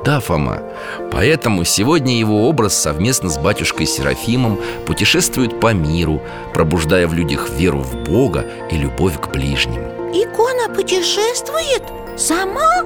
[0.04, 0.62] Да, Фома,
[1.10, 6.20] поэтому сегодня его образ совместно с батюшкой Серафимом путешествует по миру,
[6.52, 9.82] пробуждая в людях веру в Бога и любовь к ближним.
[10.12, 11.82] Икона путешествует?
[12.18, 12.82] Сама?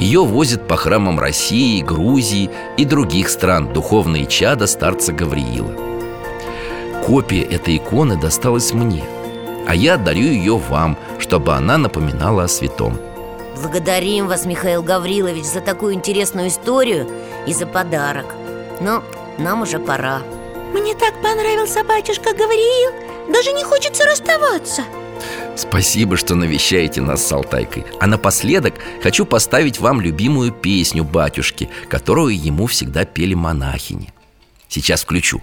[0.00, 5.72] Ее возят по храмам России, Грузии и других стран духовные чада старца Гавриила.
[7.04, 9.04] Копия этой иконы досталась мне,
[9.68, 12.98] а я дарю ее вам, чтобы она напоминала о святом.
[13.60, 17.06] Благодарим вас, Михаил Гаврилович, за такую интересную историю
[17.46, 18.24] и за подарок
[18.80, 19.02] Но
[19.36, 20.22] нам уже пора
[20.72, 22.92] Мне так понравился батюшка Гавриил
[23.30, 24.82] Даже не хочется расставаться
[25.60, 27.84] Спасибо, что навещаете нас с Алтайкой.
[28.00, 34.12] А напоследок хочу поставить вам любимую песню батюшки Которую ему всегда пели монахини.
[34.68, 35.42] Сейчас включу